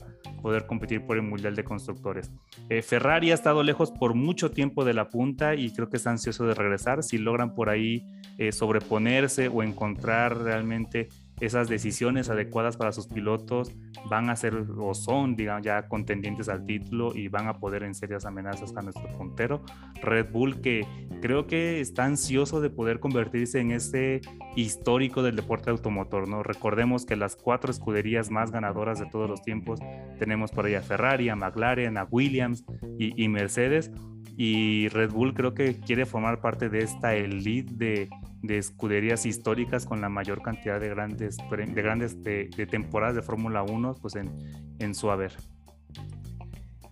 poder 0.42 0.66
competir 0.66 1.06
por 1.06 1.16
el 1.16 1.24
Mundial 1.24 1.56
de 1.56 1.64
Constructores. 1.64 2.32
Eh, 2.70 2.82
Ferrari 2.82 3.32
ha 3.32 3.34
estado 3.34 3.64
lejos 3.64 3.92
por 3.92 4.14
mucho 4.14 4.52
tiempo 4.52 4.84
de 4.84 4.94
la 4.94 5.08
punta 5.08 5.56
y 5.56 5.72
creo 5.72 5.90
que 5.90 5.96
está 5.96 6.12
ansioso 6.12 6.46
de 6.46 6.54
regresar. 6.54 7.02
Si 7.02 7.18
logran 7.18 7.56
por 7.56 7.70
ahí 7.70 8.06
eh, 8.38 8.52
sobreponerse 8.52 9.48
o 9.48 9.64
encontrar 9.64 10.38
realmente 10.38 11.08
esas 11.40 11.68
decisiones 11.68 12.30
adecuadas 12.30 12.78
para 12.78 12.92
sus 12.92 13.08
pilotos 13.08 13.72
van 14.10 14.30
a 14.30 14.36
ser 14.36 14.56
o 14.78 14.94
son, 14.94 15.36
digamos, 15.36 15.66
ya 15.66 15.88
contendientes 15.88 16.50
al 16.50 16.66
título 16.66 17.16
y 17.16 17.28
van 17.28 17.48
a 17.48 17.60
poder 17.60 17.84
en 17.84 17.94
serias 17.94 18.26
amenazas 18.26 18.76
a 18.76 18.82
nuestro 18.82 19.08
puntero. 19.18 19.62
Red 20.02 20.32
Bull 20.32 20.62
que 20.62 20.88
creo 21.22 21.48
que 21.48 21.82
está 21.82 22.06
ansioso 22.06 22.62
de 22.62 22.70
poder 22.70 23.00
convertirse 23.00 23.60
en 23.60 23.72
ese 23.72 24.22
histórico 24.56 25.24
del 25.24 25.36
deporte 25.36 25.70
automotor, 25.70 26.28
¿no? 26.28 26.44
Recordemos 26.44 27.06
que 27.06 27.16
las 27.16 27.36
cuatro 27.36 27.72
escuderías 27.72 28.32
más 28.32 28.52
ganadoras 28.52 29.00
de 29.00 29.08
todos 29.08 29.30
los 29.30 29.42
tiempos 29.42 29.80
tenemos 30.20 30.52
por 30.52 30.66
ahí 30.66 30.76
a 30.76 30.82
Ferrari, 30.82 31.30
a 31.30 31.36
McLaren, 31.36 31.98
a 31.98 32.08
Williams 32.10 32.64
y, 32.98 33.22
y 33.22 33.28
Mercedes 33.28 33.92
y 34.38 34.88
Red 34.90 35.12
Bull 35.12 35.34
creo 35.34 35.54
que 35.54 35.80
quiere 35.80 36.06
formar 36.06 36.42
parte 36.42 36.70
de 36.70 36.80
esta 36.80 37.16
elite 37.16 37.74
de 37.74 38.10
de 38.46 38.58
escuderías 38.58 39.26
históricas 39.26 39.86
con 39.86 40.02
la 40.02 40.10
mayor 40.10 40.42
cantidad 40.42 40.80
de 40.80 40.90
grandes, 40.90 41.38
de, 41.38 41.82
grandes 41.82 42.24
de, 42.24 42.48
temporadas 42.70 43.16
de 43.16 43.22
Fórmula 43.22 43.64
1 43.64 43.96
pues 44.02 44.16
en, 44.16 44.32
en 44.80 44.94
su 44.94 45.10
haber. 45.10 45.34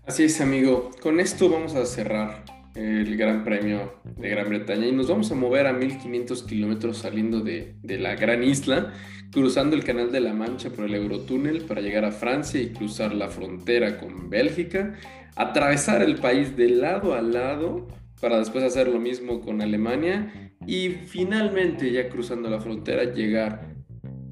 Así 0.05 0.23
es, 0.23 0.41
amigo. 0.41 0.91
Con 1.01 1.19
esto 1.19 1.49
vamos 1.49 1.75
a 1.75 1.85
cerrar 1.85 2.43
el 2.75 3.15
Gran 3.15 3.43
Premio 3.43 3.93
de 4.17 4.29
Gran 4.29 4.49
Bretaña 4.49 4.87
y 4.87 4.91
nos 4.91 5.07
vamos 5.07 5.31
a 5.31 5.35
mover 5.35 5.67
a 5.67 5.73
1500 5.73 6.43
kilómetros 6.43 6.97
saliendo 6.97 7.41
de, 7.41 7.75
de, 7.83 7.99
la 7.99 8.15
gran 8.15 8.43
isla, 8.43 8.91
cruzando 9.31 9.75
el 9.75 9.83
Canal 9.83 10.11
de 10.11 10.19
la 10.19 10.33
Mancha 10.33 10.71
por 10.71 10.85
el 10.85 10.95
Eurotúnel 10.95 11.61
para 11.61 11.81
llegar 11.81 12.03
a 12.03 12.11
Francia 12.11 12.59
y 12.59 12.73
cruzar 12.73 13.13
la 13.13 13.29
frontera 13.29 13.99
con 13.99 14.29
Bélgica, 14.29 14.95
atravesar 15.35 16.01
el 16.01 16.15
país 16.15 16.55
de 16.55 16.69
lado 16.69 17.13
a 17.13 17.21
lado 17.21 17.87
para 18.21 18.39
después 18.39 18.63
hacer 18.63 18.87
lo 18.87 18.99
mismo 18.99 19.41
con 19.41 19.61
Alemania 19.61 20.53
y 20.65 20.89
finalmente 20.89 21.91
ya 21.91 22.09
cruzando 22.09 22.49
la 22.49 22.59
frontera 22.59 23.03
llegar 23.13 23.73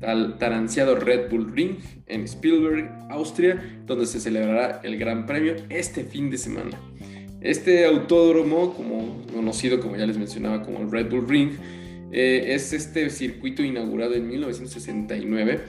al 0.01 0.37
tan 0.37 0.53
ansiado 0.53 0.95
Red 0.95 1.29
Bull 1.29 1.51
Ring 1.53 1.77
en 2.07 2.23
Spielberg, 2.23 2.89
Austria, 3.09 3.81
donde 3.85 4.05
se 4.05 4.19
celebrará 4.19 4.81
el 4.83 4.97
Gran 4.97 5.25
Premio 5.25 5.55
este 5.69 6.03
fin 6.03 6.29
de 6.29 6.37
semana. 6.37 6.79
Este 7.41 7.85
autódromo, 7.85 8.73
como 8.73 9.25
conocido 9.33 9.79
como 9.79 9.95
ya 9.95 10.05
les 10.05 10.17
mencionaba 10.17 10.63
como 10.63 10.79
el 10.79 10.91
Red 10.91 11.09
Bull 11.09 11.27
Ring, 11.27 11.51
eh, 12.11 12.53
es 12.53 12.73
este 12.73 13.09
circuito 13.09 13.63
inaugurado 13.63 14.13
en 14.15 14.27
1969 14.27 15.61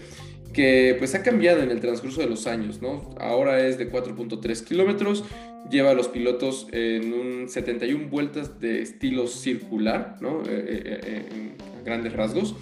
que 0.53 0.95
pues 0.99 1.15
ha 1.15 1.23
cambiado 1.23 1.63
en 1.63 1.71
el 1.71 1.81
transcurso 1.81 2.21
de 2.21 2.29
los 2.29 2.47
años, 2.47 2.83
¿no? 2.83 3.15
Ahora 3.19 3.67
es 3.67 3.79
de 3.79 3.91
4.3 3.91 4.65
kilómetros, 4.65 5.25
lleva 5.71 5.91
a 5.91 5.95
los 5.95 6.09
pilotos 6.09 6.67
en 6.73 7.13
un 7.13 7.49
71 7.49 8.09
vueltas 8.09 8.61
de 8.61 8.83
estilo 8.83 9.27
circular, 9.27 10.17
¿no? 10.21 10.43
Eh, 10.43 10.45
eh, 10.49 11.01
eh, 11.05 11.29
en 11.31 11.85
grandes 11.85 12.13
rasgos. 12.13 12.55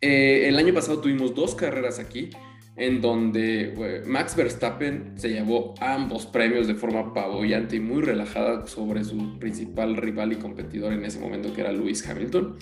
el 0.00 0.56
año 0.56 0.72
pasado 0.74 1.00
tuvimos 1.00 1.34
dos 1.34 1.54
carreras 1.54 1.98
aquí, 1.98 2.30
en 2.78 3.00
donde 3.00 4.02
Max 4.06 4.36
Verstappen 4.36 5.12
se 5.16 5.30
llevó 5.30 5.74
ambos 5.80 6.26
premios 6.26 6.68
de 6.68 6.74
forma 6.74 7.00
apabullante 7.00 7.76
y 7.76 7.80
muy 7.80 8.02
relajada 8.02 8.66
sobre 8.66 9.04
su 9.04 9.38
principal 9.38 9.96
rival 9.96 10.32
y 10.32 10.36
competidor 10.36 10.92
en 10.92 11.04
ese 11.04 11.18
momento, 11.18 11.52
que 11.52 11.62
era 11.62 11.72
Lewis 11.72 12.08
Hamilton. 12.08 12.56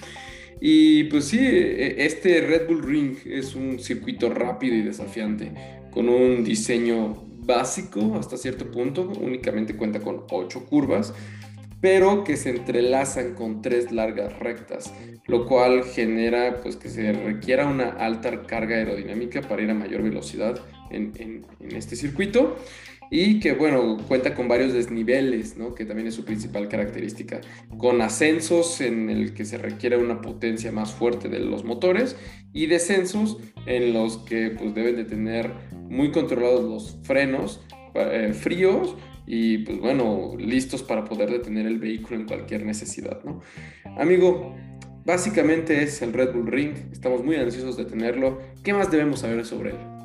Y 0.60 1.04
pues 1.04 1.26
sí, 1.26 1.38
e, 1.38 2.04
este 2.04 2.40
Red 2.40 2.66
Bull 2.66 2.82
Ring 2.82 3.16
es 3.26 3.54
un 3.54 3.78
circuito 3.78 4.30
rápido 4.30 4.74
y 4.74 4.82
desafiante, 4.82 5.52
con 5.90 6.08
un 6.08 6.44
diseño 6.44 7.26
básico 7.46 8.16
hasta 8.18 8.36
cierto 8.36 8.70
punto, 8.70 9.12
únicamente 9.20 9.76
cuenta 9.76 10.00
con 10.00 10.24
8 10.30 10.64
curvas, 10.66 11.14
pero 11.80 12.24
que 12.24 12.36
se 12.36 12.50
entrelazan 12.50 13.34
con 13.34 13.62
tres 13.62 13.92
largas 13.92 14.38
rectas, 14.38 14.92
lo 15.26 15.46
cual 15.46 15.84
genera 15.84 16.60
pues 16.62 16.76
que 16.76 16.88
se 16.88 17.12
requiera 17.12 17.66
una 17.66 17.90
alta 17.90 18.42
carga 18.42 18.76
aerodinámica 18.76 19.42
para 19.42 19.62
ir 19.62 19.70
a 19.70 19.74
mayor 19.74 20.02
velocidad 20.02 20.60
en, 20.90 21.12
en 21.60 21.76
este 21.76 21.96
circuito 21.96 22.56
y 23.10 23.40
que 23.40 23.52
bueno, 23.52 23.98
cuenta 24.08 24.34
con 24.34 24.48
varios 24.48 24.72
desniveles, 24.72 25.56
¿no? 25.56 25.74
que 25.74 25.84
también 25.84 26.08
es 26.08 26.14
su 26.14 26.24
principal 26.24 26.68
característica, 26.68 27.40
con 27.78 28.00
ascensos 28.00 28.80
en 28.80 29.10
el 29.10 29.34
que 29.34 29.44
se 29.44 29.58
requiere 29.58 29.96
una 29.96 30.20
potencia 30.20 30.72
más 30.72 30.92
fuerte 30.92 31.28
de 31.28 31.40
los 31.40 31.64
motores 31.64 32.16
y 32.52 32.66
descensos 32.66 33.38
en 33.66 33.92
los 33.92 34.18
que 34.18 34.50
pues 34.50 34.74
deben 34.74 34.96
de 34.96 35.04
tener 35.04 35.52
muy 35.88 36.10
controlados 36.10 36.64
los 36.64 36.98
frenos 37.02 37.60
eh, 37.94 38.32
fríos 38.34 38.96
y 39.26 39.58
pues 39.58 39.80
bueno, 39.80 40.34
listos 40.38 40.82
para 40.82 41.04
poder 41.04 41.30
detener 41.30 41.66
el 41.66 41.78
vehículo 41.78 42.20
en 42.20 42.26
cualquier 42.26 42.64
necesidad, 42.64 43.22
¿no? 43.24 43.40
Amigo, 43.98 44.54
básicamente 45.04 45.82
es 45.82 46.00
el 46.02 46.12
Red 46.12 46.32
Bull 46.32 46.46
Ring, 46.46 46.74
estamos 46.92 47.24
muy 47.24 47.36
ansiosos 47.36 47.76
de 47.76 47.84
tenerlo. 47.84 48.38
¿Qué 48.62 48.72
más 48.72 48.90
debemos 48.90 49.20
saber 49.20 49.44
sobre 49.44 49.70
él? 49.70 49.96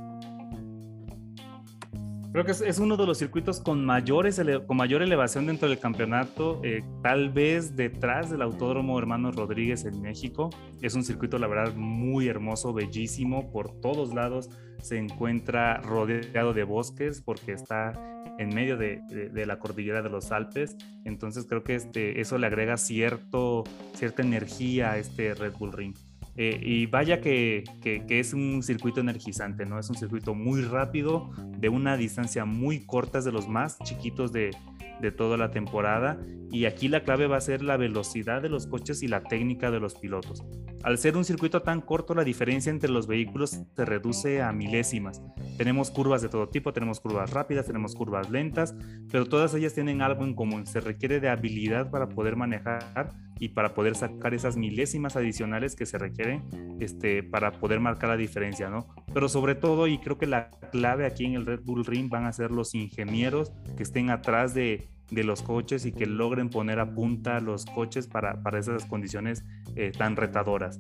Creo 2.32 2.46
que 2.46 2.52
es, 2.52 2.80
uno 2.80 2.96
de 2.96 3.06
los 3.06 3.18
circuitos 3.18 3.60
con, 3.60 3.84
mayores 3.84 4.42
con 4.66 4.78
mayor 4.78 5.02
elevación 5.02 5.48
dentro 5.48 5.68
del 5.68 5.80
campeonato, 5.80 6.62
eh, 6.64 6.82
tal 7.04 7.30
vez 7.30 7.76
detrás 7.76 8.30
del 8.30 8.42
Autódromo 8.42 8.98
Hermanos 8.98 9.36
Rodríguez 9.36 9.84
en 9.84 10.02
México. 10.02 10.50
Es 10.82 10.96
un 10.96 11.04
circuito, 11.04 11.38
la 11.40 11.48
verdad, 11.48 11.76
muy 11.76 12.30
hermoso, 12.30 12.72
bellísimo, 12.72 13.52
por 13.52 13.82
todos 13.82 14.14
lados. 14.14 14.50
Se 14.82 14.98
encuentra 14.98 15.82
rodeado 15.82 16.54
de 16.54 16.64
bosques 16.64 17.22
porque 17.22 17.52
está 17.52 17.92
en 18.38 18.50
medio 18.50 18.78
de, 18.78 19.02
la 19.46 19.60
cordillera 19.60 20.02
de 20.02 20.10
los 20.10 20.32
Alpes. 20.32 20.76
Entonces 21.06 21.46
creo 21.48 21.64
que 21.64 21.76
este, 21.76 22.22
eso 22.22 22.38
le 22.38 22.48
agrega 22.48 22.78
cierto, 22.78 23.64
cierta 23.94 24.22
energía 24.22 24.92
a 24.92 24.98
este 24.98 25.34
Red 25.34 25.54
Bull 25.54 25.74
Ring. 25.74 25.96
Eh, 26.36 26.60
y 26.64 26.86
vaya 26.86 27.20
que, 27.20 27.64
es 27.84 28.34
un 28.34 28.64
circuito 28.64 29.00
energizante, 29.02 29.66
¿no? 29.66 29.80
Es 29.80 29.90
un 29.90 29.96
circuito 29.96 30.34
muy 30.34 30.62
rápido, 30.62 31.32
de 31.58 31.70
una 31.70 31.98
distancia 31.98 32.46
muy 32.46 32.86
corta, 32.86 33.20
es 33.20 33.26
de 33.26 33.32
los 33.32 33.48
más 33.48 33.78
chiquitos 33.80 34.32
de 34.32 34.52
toda 35.18 35.36
la 35.36 35.50
temporada 35.50 36.20
y 36.52 36.66
aquí 36.66 36.90
la 36.90 37.04
clave 37.04 37.28
va 37.28 37.38
a 37.38 37.42
ser 37.42 37.62
la 37.62 37.78
velocidad 37.78 38.42
de 38.42 38.50
los 38.50 38.68
coches 38.68 39.02
y 39.04 39.08
la 39.08 39.24
técnica 39.24 39.72
de 39.72 39.80
los 39.80 39.96
pilotos. 39.96 40.44
Al 40.84 40.98
ser 40.98 41.16
un 41.16 41.24
circuito 41.24 41.62
tan 41.62 41.80
corto, 41.80 42.14
la 42.14 42.26
diferencia 42.26 42.70
entre 42.70 42.90
los 42.90 43.08
vehículos 43.08 43.62
se 43.74 43.86
reduce 43.86 44.42
a 44.42 44.52
milésimas. 44.52 45.22
Tenemos 45.58 45.92
curvas 45.92 46.22
de 46.22 46.28
todo 46.28 46.50
tipo, 46.50 46.74
tenemos 46.74 47.00
curvas 47.00 47.32
rápidas, 47.32 47.68
tenemos 47.68 47.96
curvas 47.96 48.30
lentas, 48.30 48.76
pero 49.10 49.26
todas 49.26 49.54
ellas 49.54 49.74
tienen 49.74 50.02
algo 50.02 50.26
en 50.26 50.34
común. 50.34 50.66
Se 50.66 50.82
requiere 50.82 51.20
de 51.22 51.30
habilidad 51.30 51.90
para 51.90 52.10
poder 52.10 52.36
manejar 52.36 53.14
y 53.42 53.50
para 53.50 53.74
poder 53.74 53.96
sacar 53.96 54.36
esas 54.36 54.56
milésimas 54.56 55.16
adicionales 55.16 55.76
que 55.76 55.88
se 55.88 55.98
requieren 55.98 56.44
este, 56.80 57.24
para 57.24 57.52
poder 57.54 57.80
marcar 57.80 58.10
la 58.10 58.18
diferencia, 58.18 58.70
¿no? 58.70 58.86
Pero 59.16 59.28
sobre 59.30 59.56
todo, 59.56 59.88
y 59.88 59.98
creo 59.98 60.20
que 60.20 60.28
la 60.28 60.52
clave 60.72 61.08
aquí 61.08 61.26
en 61.26 61.34
el 61.34 61.48
Red 61.48 61.62
Bull 61.64 61.84
Ring 61.84 62.08
van 62.08 62.26
a 62.26 62.34
ser 62.34 62.52
los 62.52 62.76
ingenieros 62.76 63.52
que 63.76 63.82
estén 63.82 64.12
atrás 64.12 64.54
de, 64.54 64.88
de 65.10 65.24
los 65.24 65.42
coches 65.42 65.88
y 65.88 65.92
que 65.92 66.06
logren 66.06 66.52
poner 66.52 66.80
a 66.80 66.94
punta 66.94 67.40
los 67.40 67.66
coches 67.66 68.06
para, 68.06 68.44
para 68.44 68.60
esas 68.60 68.86
condiciones 68.86 69.44
eh, 69.76 69.92
tan 69.92 70.18
retadoras. 70.18 70.78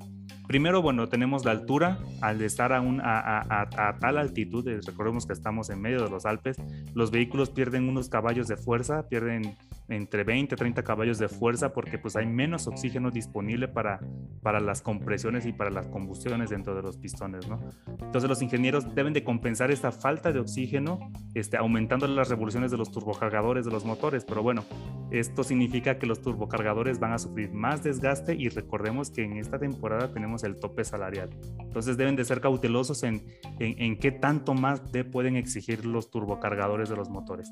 Primero, 0.47 0.83
bueno, 0.83 1.07
tenemos 1.07 1.45
la 1.45 1.51
altura. 1.51 1.97
Al 2.21 2.41
estar 2.41 2.73
a, 2.73 2.81
un, 2.81 3.01
a, 3.01 3.41
a, 3.49 3.97
tal 3.99 4.17
altitud, 4.17 4.67
eh, 4.67 4.81
recordemos 4.85 5.25
que 5.25 5.33
estamos 5.33 5.71
en 5.71 5.81
medio 5.81 6.03
de 6.03 6.09
los 6.09 6.25
Alpes, 6.25 6.57
los 6.93 7.09
vehículos 7.09 7.49
pierden 7.49 7.89
unos 7.89 8.09
caballos 8.09 8.47
de 8.47 8.57
fuerza, 8.57 9.07
pierden 9.07 9.57
entre 9.91 10.23
20 10.23 10.55
y 10.55 10.57
30 10.57 10.83
caballos 10.83 11.19
de 11.19 11.27
fuerza 11.27 11.73
porque 11.73 11.97
pues 11.97 12.15
hay 12.15 12.25
menos 12.25 12.67
oxígeno 12.67 13.11
disponible 13.11 13.67
para, 13.67 13.99
para 14.41 14.59
las 14.59 14.81
compresiones 14.81 15.45
y 15.45 15.53
para 15.53 15.69
las 15.69 15.87
combustiones 15.87 16.49
dentro 16.49 16.75
de 16.75 16.81
los 16.81 16.97
pistones, 16.97 17.47
¿no? 17.47 17.59
Entonces 17.99 18.29
los 18.29 18.41
ingenieros 18.41 18.95
deben 18.95 19.13
de 19.13 19.23
compensar 19.23 19.71
esta 19.71 19.91
falta 19.91 20.31
de 20.31 20.39
oxígeno 20.39 20.99
este, 21.33 21.57
aumentando 21.57 22.07
las 22.07 22.29
revoluciones 22.29 22.71
de 22.71 22.77
los 22.77 22.91
turbocargadores 22.91 23.65
de 23.65 23.71
los 23.71 23.85
motores, 23.85 24.25
pero 24.25 24.41
bueno, 24.43 24.63
esto 25.11 25.43
significa 25.43 25.97
que 25.97 26.05
los 26.05 26.21
turbocargadores 26.21 26.99
van 26.99 27.13
a 27.13 27.19
sufrir 27.19 27.51
más 27.51 27.83
desgaste 27.83 28.35
y 28.35 28.49
recordemos 28.49 29.11
que 29.11 29.23
en 29.23 29.37
esta 29.37 29.59
temporada 29.59 30.11
tenemos 30.13 30.43
el 30.43 30.57
tope 30.57 30.83
salarial. 30.83 31.29
Entonces 31.59 31.97
deben 31.97 32.15
de 32.15 32.25
ser 32.25 32.41
cautelosos 32.41 33.03
en, 33.03 33.21
en, 33.59 33.97
qué 33.97 34.11
tanto 34.11 34.53
más 34.53 34.91
de 34.91 35.03
pueden 35.03 35.35
exigir 35.35 35.85
los 35.85 36.09
turbocargadores 36.09 36.89
de 36.89 36.95
los 36.95 37.09
motores. 37.09 37.51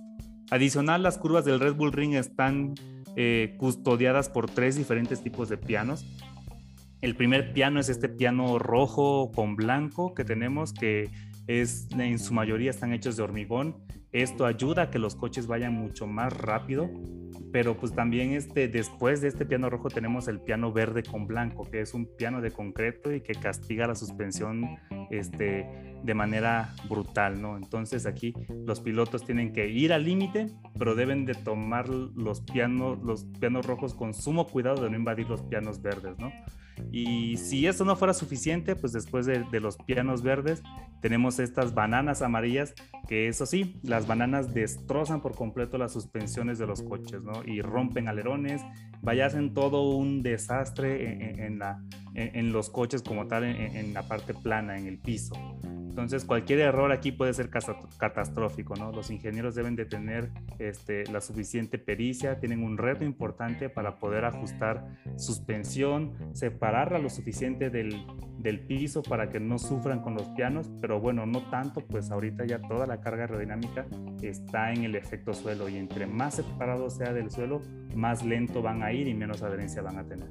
Adicional, 0.52 1.04
las 1.04 1.18
curvas 1.18 1.46
del 1.46 1.60
Red 1.60 1.76
Bull 1.76 1.92
Ring 1.92 2.16
están 2.16 2.74
eh, 3.16 3.56
custodiadas 3.58 4.30
por 4.30 4.50
tres 4.50 4.76
diferentes 4.76 5.22
tipos 5.22 5.48
de 5.50 5.58
pianos. 5.58 6.06
El 7.02 7.16
primer 7.16 7.54
piano 7.54 7.80
es 7.80 7.88
este 7.90 8.10
piano 8.10 8.60
rojo 8.60 9.32
con 9.32 9.56
blanco 9.56 10.14
que 10.14 10.26
tenemos, 10.26 10.74
que 10.74 11.10
es, 11.50 11.88
en 11.98 12.20
su 12.20 12.34
mayoría 12.34 12.70
están 12.70 12.94
hechos 12.94 13.18
de 13.18 13.24
hormigón. 13.24 13.76
Esto 14.12 14.46
ayuda 14.46 14.84
a 14.84 14.90
que 14.92 15.00
los 15.00 15.16
coches 15.16 15.48
vayan 15.48 15.74
mucho 15.74 16.06
más 16.06 16.32
rápido 16.32 16.90
pero 17.52 17.76
pues 17.78 17.94
también 17.94 18.34
este, 18.34 18.68
después 18.68 19.22
de 19.22 19.28
este 19.28 19.46
piano 19.46 19.70
rojo 19.70 19.90
tenemos 19.90 20.28
el 20.28 20.40
piano 20.40 20.72
verde 20.72 21.04
con 21.04 21.26
blanco, 21.26 21.70
que 21.70 21.82
es 21.82 21.94
un 21.94 22.06
piano 22.16 22.42
de 22.42 22.52
concreto 22.52 23.12
y 23.14 23.22
que 23.22 23.34
castiga 23.34 23.88
la 23.88 23.96
suspensión 23.96 24.78
este, 25.10 25.68
de 26.04 26.14
manera 26.14 26.74
brutal, 26.88 27.42
¿no? 27.42 27.58
Entonces 27.58 28.06
aquí 28.06 28.34
los 28.66 28.82
pilotos 28.82 29.26
tienen 29.26 29.52
que 29.52 29.68
ir 29.68 29.94
al 29.94 30.04
límite, 30.04 30.48
pero 30.78 30.96
deben 30.96 31.26
de 31.26 31.34
tomar 31.34 31.90
los 31.90 32.42
pianos, 32.42 33.00
los 33.04 33.26
pianos 33.40 33.66
rojos 33.66 33.94
con 33.96 34.14
sumo 34.14 34.48
cuidado 34.48 34.84
de 34.84 34.90
no 34.92 34.98
invadir 34.98 35.28
los 35.28 35.42
pianos 35.44 35.82
verdes, 35.82 36.18
¿no? 36.20 36.32
Y 36.92 37.38
si 37.38 37.68
eso 37.68 37.86
no 37.86 37.96
fuera 37.96 38.14
suficiente, 38.14 38.76
pues 38.76 38.94
después 38.94 39.26
de, 39.26 39.46
los 39.60 39.78
pianos 39.78 40.22
verdes 40.22 40.62
tenemos 41.02 41.40
estas 41.40 41.74
bananas 41.74 42.22
amarillas, 42.22 42.74
que 43.08 43.28
eso 43.28 43.46
sí, 43.46 43.80
las 43.84 44.08
bananas 44.08 44.54
destrozan 44.54 45.22
por 45.22 45.36
completo 45.36 45.78
las 45.78 45.94
suspensiones 45.94 46.58
de 46.60 46.68
los 46.68 46.82
coches, 46.82 47.22
¿no? 47.24 47.44
Y 47.46 47.62
rompen 47.62 48.08
alerones, 48.08 48.62
vaya, 49.02 49.26
hacen 49.26 49.54
todo 49.54 49.90
un 49.96 50.24
desastre 50.24 51.46
en, 51.46 51.60
la, 51.60 51.82
en, 52.14 52.52
los 52.52 52.70
coches 52.70 53.02
como 53.02 53.28
tal, 53.28 53.44
en, 53.44 53.94
la 53.94 54.04
parte 54.04 54.34
plana, 54.34 54.78
en 54.78 54.88
el 54.88 54.98
piso. 54.98 55.36
Entonces, 55.64 56.24
cualquier 56.24 56.60
error 56.60 56.94
aquí 56.94 57.12
puede 57.12 57.34
ser 57.34 57.50
catastrófico, 57.50 58.76
¿no? 58.76 58.92
Los 58.92 59.10
ingenieros 59.10 59.54
deben 59.54 59.76
de 59.76 59.86
tener 59.86 60.30
este, 60.58 61.06
la 61.12 61.20
suficiente 61.20 61.78
pericia, 61.78 62.40
tienen 62.40 62.64
un 62.64 62.78
reto 62.78 63.04
importante 63.04 63.70
para 63.70 63.98
poder 63.98 64.24
ajustar 64.24 64.88
suspensión, 65.18 66.14
separarla 66.34 67.00
lo 67.00 67.10
suficiente 67.10 67.70
del, 67.70 68.06
del 68.38 68.62
piso 68.62 69.04
para 69.04 69.30
que 69.30 69.42
no 69.42 69.60
sufran 69.60 70.02
con 70.02 70.14
los 70.14 70.30
pianos, 70.30 70.72
pero 70.80 71.02
bueno, 71.02 71.26
no 71.26 71.50
tanto, 71.50 71.82
pues 71.86 72.12
ahorita 72.12 72.46
ya 72.46 72.62
toda 72.62 72.88
la 72.88 73.02
carga 73.02 73.24
aerodinámica 73.24 73.86
está 74.22 74.72
en 74.72 74.86
el 74.86 74.96
efecto 74.96 75.34
suelo 75.34 75.68
y 75.68 75.76
entre 75.76 76.08
más 76.08 76.36
separado 76.36 76.90
sea 76.90 77.12
del 77.12 77.30
suelo, 77.30 77.62
más 77.94 78.24
lento 78.24 78.62
van 78.62 78.84
a 78.84 78.89
ir 78.94 79.08
y 79.08 79.14
menos 79.14 79.42
adherencia 79.42 79.82
van 79.82 79.98
a 79.98 80.06
tener. 80.06 80.30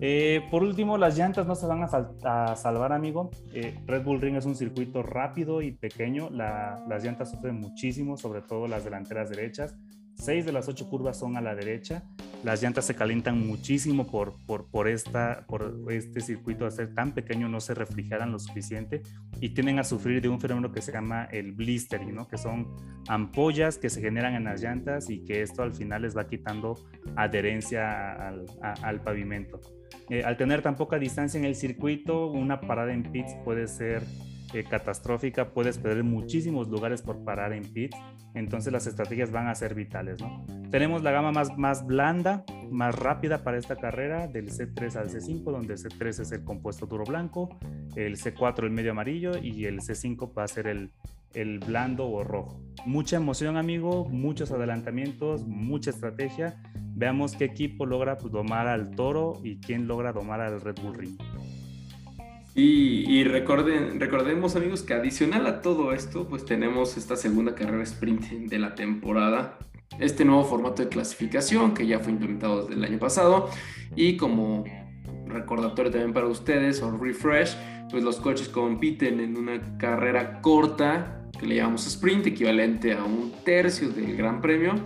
Eh, 0.00 0.42
por 0.50 0.62
último, 0.62 0.98
las 0.98 1.16
llantas 1.16 1.46
no 1.46 1.54
se 1.54 1.66
van 1.66 1.82
a, 1.82 2.56
salvar, 2.56 2.92
amigo. 2.92 3.30
Eh, 3.52 3.78
Red 3.86 4.04
Bull 4.04 4.20
Ring 4.20 4.36
es 4.36 4.44
un 4.44 4.54
circuito 4.54 5.02
rápido 5.02 5.62
y 5.62 5.72
pequeño. 5.72 6.28
las 6.30 7.02
llantas 7.02 7.30
sufren 7.30 7.58
muchísimo, 7.58 8.16
sobre 8.16 8.42
todo 8.42 8.68
las 8.68 8.84
delanteras 8.84 9.30
derechas. 9.30 9.74
Seis 10.14 10.46
de 10.46 10.52
las 10.52 10.68
ocho 10.68 10.88
curvas 10.88 11.18
son 11.18 11.36
a 11.36 11.40
la 11.40 11.54
derecha. 11.54 12.02
Las 12.46 12.62
llantas 12.62 12.84
se 12.84 12.94
calientan 12.94 13.44
muchísimo 13.44 14.06
por, 14.06 14.36
por, 14.46 14.70
por, 14.70 14.86
esta, 14.86 15.44
por 15.48 15.82
este 15.90 16.20
circuito 16.20 16.64
de 16.64 16.70
ser 16.70 16.94
tan 16.94 17.12
pequeño, 17.12 17.48
no 17.48 17.60
se 17.60 17.74
refrigeran 17.74 18.30
lo 18.30 18.38
suficiente 18.38 19.02
y 19.40 19.48
tienden 19.48 19.80
a 19.80 19.84
sufrir 19.84 20.22
de 20.22 20.28
un 20.28 20.40
fenómeno 20.40 20.70
que 20.70 20.80
se 20.80 20.92
llama 20.92 21.24
el 21.24 21.50
blistering, 21.50 22.14
¿no? 22.14 22.28
que 22.28 22.38
son 22.38 22.68
ampollas 23.08 23.78
que 23.78 23.90
se 23.90 24.00
generan 24.00 24.36
en 24.36 24.44
las 24.44 24.62
llantas 24.62 25.10
y 25.10 25.24
que 25.24 25.42
esto 25.42 25.64
al 25.64 25.74
final 25.74 26.02
les 26.02 26.16
va 26.16 26.28
quitando 26.28 26.76
adherencia 27.16 28.28
al, 28.28 28.46
al 28.62 29.00
pavimento. 29.00 29.60
Eh, 30.08 30.22
al 30.22 30.36
tener 30.36 30.62
tan 30.62 30.76
poca 30.76 31.00
distancia 31.00 31.38
en 31.38 31.46
el 31.46 31.56
circuito, 31.56 32.28
una 32.28 32.60
parada 32.60 32.92
en 32.92 33.10
pits 33.10 33.34
puede 33.44 33.66
ser 33.66 34.04
eh, 34.52 34.64
catastrófica, 34.64 35.50
puedes 35.50 35.78
perder 35.78 36.04
muchísimos 36.04 36.68
lugares 36.68 37.02
por 37.02 37.24
parar 37.24 37.52
en 37.52 37.64
pits, 37.64 37.96
entonces 38.34 38.72
las 38.72 38.86
estrategias 38.86 39.30
van 39.30 39.48
a 39.48 39.54
ser 39.54 39.74
vitales. 39.74 40.20
¿no? 40.20 40.44
Tenemos 40.70 41.02
la 41.02 41.10
gama 41.10 41.32
más, 41.32 41.56
más 41.56 41.86
blanda, 41.86 42.44
más 42.70 42.94
rápida 42.94 43.42
para 43.42 43.58
esta 43.58 43.76
carrera, 43.76 44.28
del 44.28 44.50
C3 44.50 44.96
al 44.96 45.10
C5, 45.10 45.44
donde 45.44 45.74
el 45.74 45.80
C3 45.80 46.20
es 46.20 46.32
el 46.32 46.44
compuesto 46.44 46.86
duro 46.86 47.04
blanco, 47.04 47.48
el 47.94 48.16
C4 48.16 48.64
el 48.64 48.70
medio 48.70 48.92
amarillo 48.92 49.38
y 49.42 49.64
el 49.64 49.80
C5 49.80 50.32
va 50.36 50.44
a 50.44 50.48
ser 50.48 50.66
el, 50.66 50.90
el 51.34 51.58
blando 51.58 52.08
o 52.08 52.24
rojo. 52.24 52.60
Mucha 52.84 53.16
emoción, 53.16 53.56
amigo, 53.56 54.06
muchos 54.06 54.50
adelantamientos, 54.52 55.46
mucha 55.46 55.90
estrategia. 55.90 56.62
Veamos 56.94 57.36
qué 57.36 57.44
equipo 57.44 57.84
logra 57.84 58.16
domar 58.16 58.68
al 58.68 58.90
toro 58.92 59.40
y 59.44 59.58
quién 59.58 59.86
logra 59.86 60.12
domar 60.12 60.40
al 60.40 60.60
Red 60.60 60.76
Bull 60.82 60.94
Ring. 60.94 61.18
Y, 62.58 63.22
recorden, 63.24 64.00
recordemos 64.00 64.56
amigos 64.56 64.82
que 64.82 64.94
adicional 64.94 65.46
a 65.46 65.60
todo 65.60 65.92
esto, 65.92 66.26
pues 66.26 66.46
tenemos 66.46 66.96
esta 66.96 67.14
segunda 67.14 67.54
carrera 67.54 67.82
sprint 67.82 68.30
de 68.30 68.58
la 68.58 68.74
temporada, 68.74 69.58
este 70.00 70.24
nuevo 70.24 70.42
formato 70.42 70.82
de 70.82 70.88
clasificación 70.88 71.74
que 71.74 71.86
ya 71.86 71.98
fue 71.98 72.12
implementado 72.12 72.62
desde 72.62 72.80
el 72.80 72.84
año 72.84 72.98
pasado. 72.98 73.50
Y 73.94 74.16
como 74.16 74.64
recordatorio 75.26 75.90
también 75.90 76.14
para 76.14 76.28
ustedes 76.28 76.80
o 76.80 76.96
refresh, 76.96 77.54
pues 77.90 78.02
los 78.02 78.16
coches 78.16 78.48
compiten 78.48 79.20
en 79.20 79.36
una 79.36 79.76
carrera 79.76 80.40
corta 80.40 81.28
que 81.38 81.44
le 81.44 81.56
llamamos 81.56 81.86
sprint, 81.86 82.26
equivalente 82.26 82.94
a 82.94 83.04
un 83.04 83.32
tercio 83.44 83.90
del 83.90 84.16
Gran 84.16 84.40
Premio 84.40 84.76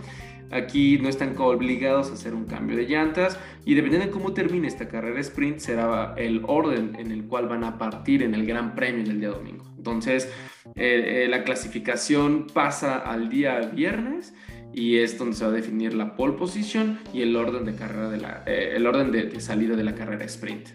Aquí 0.51 0.97
no 0.97 1.09
están 1.09 1.35
obligados 1.37 2.09
a 2.09 2.13
hacer 2.13 2.33
un 2.33 2.45
cambio 2.45 2.77
de 2.77 2.85
llantas 2.85 3.39
y 3.65 3.73
dependiendo 3.73 4.07
de 4.07 4.11
cómo 4.11 4.33
termine 4.33 4.67
esta 4.67 4.87
carrera 4.87 5.19
sprint 5.21 5.59
será 5.59 6.13
el 6.17 6.43
orden 6.45 6.95
en 6.99 7.11
el 7.11 7.25
cual 7.25 7.47
van 7.47 7.63
a 7.63 7.77
partir 7.77 8.21
en 8.23 8.35
el 8.35 8.45
Gran 8.45 8.75
Premio 8.75 9.05
del 9.05 9.19
día 9.19 9.29
domingo. 9.29 9.65
Entonces, 9.77 10.31
eh, 10.75 11.23
eh, 11.23 11.27
la 11.29 11.43
clasificación 11.43 12.47
pasa 12.53 12.97
al 12.97 13.29
día 13.29 13.59
viernes 13.59 14.33
y 14.73 14.97
es 14.97 15.17
donde 15.17 15.35
se 15.35 15.43
va 15.43 15.51
a 15.51 15.53
definir 15.53 15.93
la 15.93 16.15
pole 16.15 16.33
position 16.33 16.99
y 17.13 17.21
el 17.21 17.35
orden 17.35 17.65
de 17.65 17.75
carrera 17.75 18.09
de 18.09 18.17
eh, 18.45 18.75
el 18.75 18.85
orden 18.85 19.11
de 19.11 19.39
salida 19.39 19.75
de 19.75 19.83
la 19.83 19.95
carrera 19.95 20.25
sprint 20.25 20.69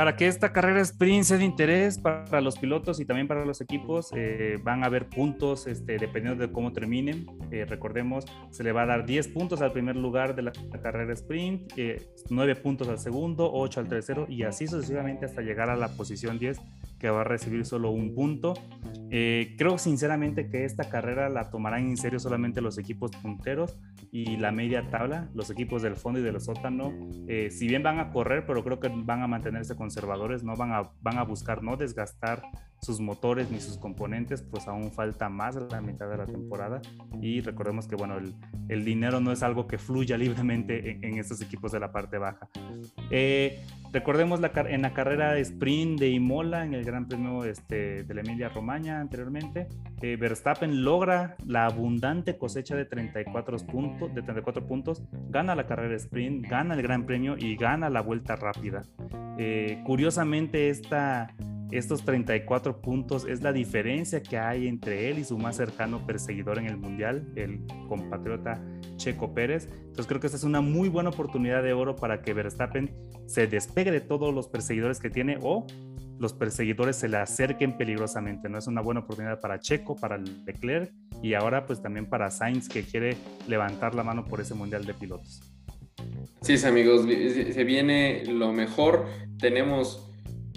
para 0.00 0.16
que 0.16 0.26
esta 0.26 0.50
carrera 0.50 0.80
sprint 0.80 1.24
sea 1.24 1.36
de 1.36 1.44
interés 1.44 1.98
para 1.98 2.40
los 2.40 2.56
pilotos 2.56 3.00
y 3.00 3.04
también 3.04 3.28
para 3.28 3.44
los 3.44 3.60
equipos, 3.60 4.08
eh, 4.16 4.58
van 4.62 4.82
a 4.82 4.86
haber 4.86 5.10
puntos 5.10 5.66
este, 5.66 5.98
dependiendo 5.98 6.40
de 6.40 6.50
cómo 6.50 6.72
terminen. 6.72 7.26
Eh, 7.50 7.66
recordemos, 7.66 8.24
se 8.48 8.64
le 8.64 8.72
va 8.72 8.84
a 8.84 8.86
dar 8.86 9.04
10 9.04 9.28
puntos 9.28 9.60
al 9.60 9.72
primer 9.72 9.96
lugar 9.96 10.34
de 10.34 10.40
la, 10.40 10.52
carrera 10.82 11.12
sprint, 11.12 11.74
9 12.30 12.52
eh, 12.52 12.56
puntos 12.56 12.88
al 12.88 12.98
segundo, 12.98 13.52
8 13.52 13.80
al 13.80 13.88
tercero 13.88 14.24
y 14.26 14.44
así 14.44 14.66
sucesivamente 14.66 15.26
hasta 15.26 15.42
llegar 15.42 15.68
a 15.68 15.76
la 15.76 15.88
posición 15.88 16.38
10 16.38 16.58
que 16.98 17.10
va 17.10 17.20
a 17.20 17.24
recibir 17.24 17.66
solo 17.66 17.90
un 17.90 18.14
punto. 18.14 18.54
creo 19.10 19.76
sinceramente 19.76 20.48
que 20.48 20.64
esta 20.64 20.88
carrera 20.88 21.28
la 21.28 21.50
tomarán 21.50 21.88
en 21.88 21.98
serio 21.98 22.18
solamente 22.18 22.62
los 22.62 22.78
equipos 22.78 23.10
punteros 23.10 23.76
y 24.12 24.36
la 24.36 24.50
media 24.50 24.90
tabla, 24.90 25.28
los 25.34 25.50
equipos 25.50 25.82
del 25.82 25.96
fondo 25.96 26.20
y 26.20 26.22
del 26.22 26.40
sótano. 26.40 26.92
si 27.50 27.68
bien 27.68 27.82
van 27.82 27.98
a 27.98 28.10
correr, 28.10 28.44
pero 28.46 28.64
creo 28.64 28.80
que 28.80 28.88
van 28.88 29.22
a 29.22 29.28
mantenerse 29.28 29.76
conservadores 29.76 30.42
no 30.42 30.56
van 30.56 30.72
a, 30.72 30.90
van 31.00 31.18
a 31.18 31.22
buscar 31.22 31.62
no 31.62 31.76
desgastar 31.76 32.42
sus 32.80 33.00
motores 33.00 33.50
ni 33.50 33.60
sus 33.60 33.78
componentes, 33.78 34.42
pues 34.42 34.66
aún 34.68 34.90
falta 34.90 35.28
más 35.28 35.54
de 35.54 35.66
la 35.70 35.80
mitad 35.80 36.08
de 36.08 36.16
la 36.16 36.26
temporada. 36.26 36.80
Y 37.20 37.40
recordemos 37.40 37.86
que, 37.86 37.96
bueno, 37.96 38.18
el, 38.18 38.34
el 38.70 38.84
dinero 38.84 39.20
no 39.20 39.32
es 39.32 39.42
algo 39.42 39.66
que 39.66 39.78
fluya 39.78 40.16
libremente 40.16 40.98
en, 41.02 41.18
estos 41.18 41.42
equipos 41.42 41.72
de 41.72 41.80
la 41.80 41.90
parte 41.90 42.18
baja. 42.18 42.48
Eh, 43.10 43.60
recordemos 43.92 44.40
la, 44.40 44.52
en 44.54 44.82
la 44.82 44.94
carrera 44.94 45.32
de 45.32 45.40
sprint 45.40 45.98
de 45.98 46.08
Imola, 46.10 46.64
en 46.64 46.74
el 46.74 46.84
Gran 46.84 47.08
Premio 47.08 47.44
este, 47.44 48.04
de 48.04 48.14
la 48.14 48.20
Emilia 48.20 48.48
Romagna 48.48 49.00
anteriormente, 49.00 49.66
eh, 50.02 50.16
Verstappen 50.16 50.84
logra 50.84 51.36
la 51.44 51.66
abundante 51.66 52.38
cosecha 52.38 52.76
de 52.76 52.84
34 52.84 53.56
puntos, 53.58 54.14
de 54.14 54.22
34 54.22 54.66
puntos, 54.66 55.02
gana 55.28 55.56
la 55.56 55.66
carrera 55.66 55.96
sprint, 55.96 56.46
gana 56.46 56.74
el 56.74 56.82
Gran 56.82 57.06
Premio 57.06 57.36
y 57.36 57.56
gana 57.56 57.90
la 57.90 58.00
vuelta 58.02 58.36
rápida. 58.36 58.84
Eh, 59.36 59.82
curiosamente, 59.84 60.70
esta, 60.70 61.34
estos 61.72 62.04
34 62.04 62.80
puntos 62.80 63.26
es 63.26 63.42
la 63.42 63.52
diferencia 63.52 64.22
que 64.22 64.38
hay 64.38 64.66
entre 64.66 65.10
él 65.10 65.18
y 65.18 65.24
su 65.24 65.38
más 65.38 65.56
cercano 65.56 66.04
perseguidor 66.06 66.58
en 66.58 66.66
el 66.66 66.76
Mundial, 66.76 67.32
el 67.36 67.64
compatriota 67.88 68.62
Checo 68.96 69.32
Pérez. 69.34 69.68
Entonces 69.72 70.06
creo 70.06 70.20
que 70.20 70.26
esta 70.26 70.36
es 70.36 70.44
una 70.44 70.60
muy 70.60 70.88
buena 70.88 71.10
oportunidad 71.10 71.62
de 71.62 71.72
oro 71.72 71.96
para 71.96 72.22
que 72.22 72.34
Verstappen 72.34 72.94
se 73.26 73.46
despegue 73.46 73.90
de 73.90 74.00
todos 74.00 74.34
los 74.34 74.48
perseguidores 74.48 74.98
que 74.98 75.10
tiene 75.10 75.38
o 75.42 75.66
los 76.18 76.34
perseguidores 76.34 76.96
se 76.96 77.08
le 77.08 77.16
acerquen 77.16 77.78
peligrosamente. 77.78 78.48
No 78.48 78.58
es 78.58 78.66
una 78.66 78.82
buena 78.82 79.00
oportunidad 79.00 79.40
para 79.40 79.58
Checo, 79.58 79.96
para 79.96 80.18
Leclerc 80.18 80.92
y 81.22 81.34
ahora 81.34 81.64
pues 81.64 81.80
también 81.80 82.06
para 82.06 82.30
Sainz 82.30 82.68
que 82.68 82.82
quiere 82.82 83.16
levantar 83.48 83.94
la 83.94 84.02
mano 84.02 84.26
por 84.26 84.40
ese 84.40 84.54
Mundial 84.54 84.84
de 84.84 84.92
Pilotos. 84.92 85.40
Sí, 86.42 86.56
amigos, 86.66 87.02
se 87.06 87.64
viene 87.64 88.24
lo 88.26 88.52
mejor. 88.52 89.06
Tenemos 89.38 90.09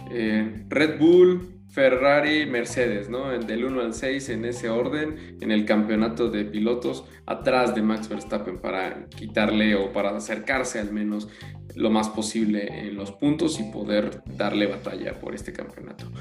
Red 0.10 1.00
Bull, 1.00 1.54
Ferrari, 1.74 2.46
Mercedes. 2.46 3.10
Del 3.48 3.66
1 3.66 3.82
al 3.82 3.94
6 3.96 4.30
en 4.30 4.46
ese 4.46 4.70
orden, 4.70 5.38
en 5.42 5.52
el 5.52 5.66
campeonato 5.66 6.30
de 6.30 6.46
pilotos, 6.46 7.04
atrás 7.26 7.74
de 7.74 7.82
Max 7.82 8.08
Verstappen 8.08 8.60
para 8.60 9.08
quitarle 9.10 9.74
o 9.74 9.92
para 9.92 10.16
acercarse 10.16 10.80
al 10.80 10.94
menos 10.94 11.28
lo 11.76 11.90
más 11.90 12.10
posible 12.10 12.68
en 12.88 12.96
los 12.96 13.12
puntos 13.12 13.60
y 13.60 13.64
poder 13.72 14.22
darle 14.38 14.68
batalla 14.68 15.20
por 15.20 15.34
este 15.34 15.52
campeonato. 15.52 16.12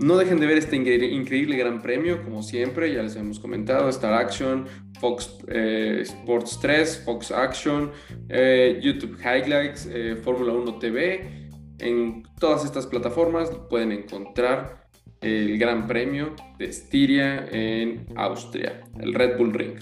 No 0.00 0.16
dejen 0.16 0.40
de 0.40 0.46
ver 0.46 0.58
este 0.58 0.74
increíble 0.74 1.56
gran 1.56 1.80
premio, 1.80 2.22
como 2.24 2.42
siempre, 2.42 2.92
ya 2.92 3.02
les 3.02 3.14
hemos 3.14 3.38
comentado, 3.38 3.88
Star 3.90 4.14
Action, 4.14 4.66
Fox 4.98 5.38
eh, 5.46 6.00
Sports 6.02 6.58
3, 6.60 7.02
Fox 7.04 7.30
Action, 7.30 7.92
eh, 8.28 8.80
YouTube 8.82 9.16
Highlights, 9.20 9.88
eh, 9.92 10.16
Fórmula 10.16 10.52
1 10.54 10.78
TV. 10.80 11.37
En 11.78 12.24
todas 12.38 12.64
estas 12.64 12.86
plataformas 12.86 13.50
pueden 13.70 13.92
encontrar 13.92 14.88
el 15.20 15.58
Gran 15.58 15.86
Premio 15.86 16.34
de 16.58 16.66
Estiria 16.66 17.46
en 17.50 18.06
Austria, 18.16 18.82
el 19.00 19.14
Red 19.14 19.36
Bull 19.38 19.52
Ring. 19.52 19.78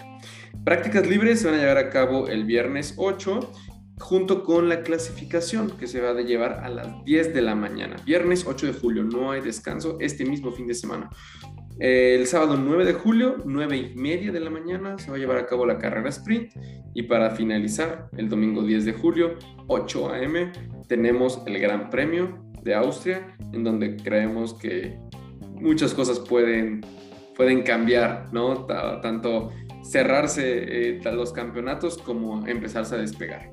Prácticas 0.64 1.06
libres 1.06 1.40
se 1.40 1.46
van 1.46 1.56
a 1.56 1.60
llevar 1.60 1.78
a 1.78 1.90
cabo 1.90 2.28
el 2.28 2.44
viernes 2.44 2.94
8 2.96 3.52
junto 3.98 4.44
con 4.44 4.68
la 4.68 4.82
clasificación 4.82 5.70
que 5.70 5.86
se 5.86 6.00
va 6.00 6.10
a 6.10 6.20
llevar 6.20 6.64
a 6.64 6.68
las 6.68 7.04
10 7.04 7.32
de 7.32 7.42
la 7.42 7.54
mañana. 7.54 7.96
Viernes 8.04 8.46
8 8.46 8.66
de 8.66 8.72
julio, 8.72 9.02
no 9.04 9.30
hay 9.30 9.40
descanso 9.40 9.96
este 10.00 10.24
mismo 10.24 10.52
fin 10.52 10.66
de 10.66 10.74
semana. 10.74 11.08
El 11.78 12.26
sábado 12.26 12.56
9 12.56 12.84
de 12.86 12.94
julio, 12.94 13.36
9 13.44 13.76
y 13.76 13.94
media 13.94 14.32
de 14.32 14.40
la 14.40 14.50
mañana, 14.50 14.98
se 14.98 15.10
va 15.10 15.16
a 15.16 15.18
llevar 15.18 15.36
a 15.38 15.46
cabo 15.46 15.66
la 15.66 15.78
carrera 15.78 16.08
sprint. 16.08 16.52
Y 16.94 17.02
para 17.02 17.30
finalizar, 17.30 18.08
el 18.16 18.28
domingo 18.28 18.62
10 18.62 18.86
de 18.86 18.92
julio, 18.92 19.34
8 19.66 20.10
a.m., 20.10 20.52
tenemos 20.88 21.42
el 21.46 21.58
Gran 21.58 21.90
Premio 21.90 22.44
de 22.62 22.74
Austria, 22.74 23.36
en 23.52 23.64
donde 23.64 23.96
creemos 23.96 24.54
que 24.54 24.98
muchas 25.54 25.94
cosas 25.94 26.18
pueden, 26.18 26.84
pueden 27.36 27.62
cambiar, 27.62 28.32
¿no? 28.32 28.66
Tanto 28.66 29.52
cerrarse 29.82 30.96
eh, 30.96 31.00
los 31.12 31.32
campeonatos 31.32 31.98
como 31.98 32.46
empezarse 32.46 32.94
a 32.96 32.98
despegar. 32.98 33.50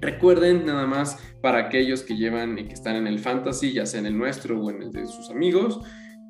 Recuerden 0.00 0.64
nada 0.64 0.86
más 0.86 1.18
para 1.42 1.58
aquellos 1.58 2.02
que 2.02 2.16
llevan 2.16 2.58
y 2.58 2.64
que 2.64 2.74
están 2.74 2.96
en 2.96 3.06
el 3.06 3.18
fantasy, 3.18 3.72
ya 3.72 3.86
sea 3.86 4.00
en 4.00 4.06
el 4.06 4.16
nuestro 4.16 4.60
o 4.60 4.70
en 4.70 4.82
el 4.82 4.92
de 4.92 5.06
sus 5.06 5.30
amigos, 5.30 5.80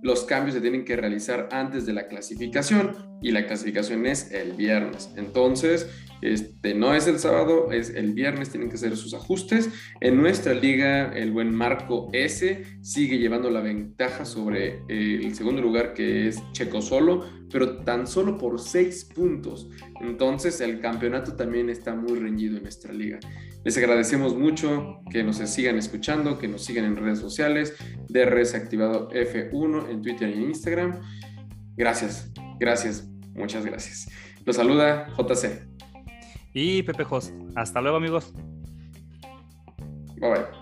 los 0.02 0.24
cambios 0.24 0.54
se 0.54 0.60
tienen 0.60 0.84
que 0.84 0.96
realizar 0.96 1.48
antes 1.52 1.86
de 1.86 1.92
la 1.92 2.08
clasificación 2.08 2.96
y 3.20 3.32
la 3.32 3.46
clasificación 3.46 4.06
es 4.06 4.32
el 4.32 4.52
viernes. 4.52 5.12
Entonces, 5.16 5.88
este 6.22 6.74
no 6.74 6.94
es 6.94 7.06
el 7.06 7.18
sábado, 7.18 7.72
es 7.72 7.90
el 7.90 8.12
viernes, 8.12 8.50
tienen 8.50 8.68
que 8.68 8.76
hacer 8.76 8.96
sus 8.96 9.14
ajustes. 9.14 9.70
En 10.00 10.16
nuestra 10.16 10.54
liga, 10.54 11.12
el 11.12 11.32
buen 11.32 11.54
Marco 11.54 12.08
S 12.12 12.64
sigue 12.82 13.18
llevando 13.18 13.50
la 13.50 13.60
ventaja 13.60 14.24
sobre 14.24 14.82
el 14.88 15.34
segundo 15.34 15.62
lugar 15.62 15.94
que 15.94 16.28
es 16.28 16.42
Checo 16.52 16.82
Solo, 16.82 17.24
pero 17.50 17.78
tan 17.78 18.06
solo 18.06 18.38
por 18.38 18.60
seis 18.60 19.04
puntos. 19.04 19.68
Entonces, 20.00 20.60
el 20.60 20.80
campeonato 20.80 21.34
también 21.34 21.70
está 21.70 21.94
muy 21.94 22.18
reñido 22.18 22.56
en 22.56 22.62
nuestra 22.62 22.92
liga. 22.92 23.18
Les 23.64 23.76
agradecemos 23.76 24.36
mucho 24.36 25.00
que 25.10 25.22
nos 25.22 25.36
sigan 25.36 25.76
escuchando, 25.76 26.38
que 26.38 26.48
nos 26.48 26.64
sigan 26.64 26.84
en 26.84 26.96
redes 26.96 27.18
sociales, 27.18 27.74
DRS 28.08 28.54
Activado 28.54 29.10
F1 29.10 29.90
en 29.90 30.02
Twitter 30.02 30.30
y 30.30 30.44
Instagram. 30.44 31.00
Gracias, 31.76 32.30
gracias, 32.58 33.08
muchas 33.34 33.64
gracias. 33.64 34.08
Los 34.44 34.56
saluda 34.56 35.08
JC. 35.16 35.68
Y 36.52 36.82
Pepe 36.82 37.04
Jos. 37.04 37.32
Hasta 37.54 37.80
luego 37.80 37.96
amigos. 37.96 38.32
Bye 40.20 40.30
bye. 40.30 40.59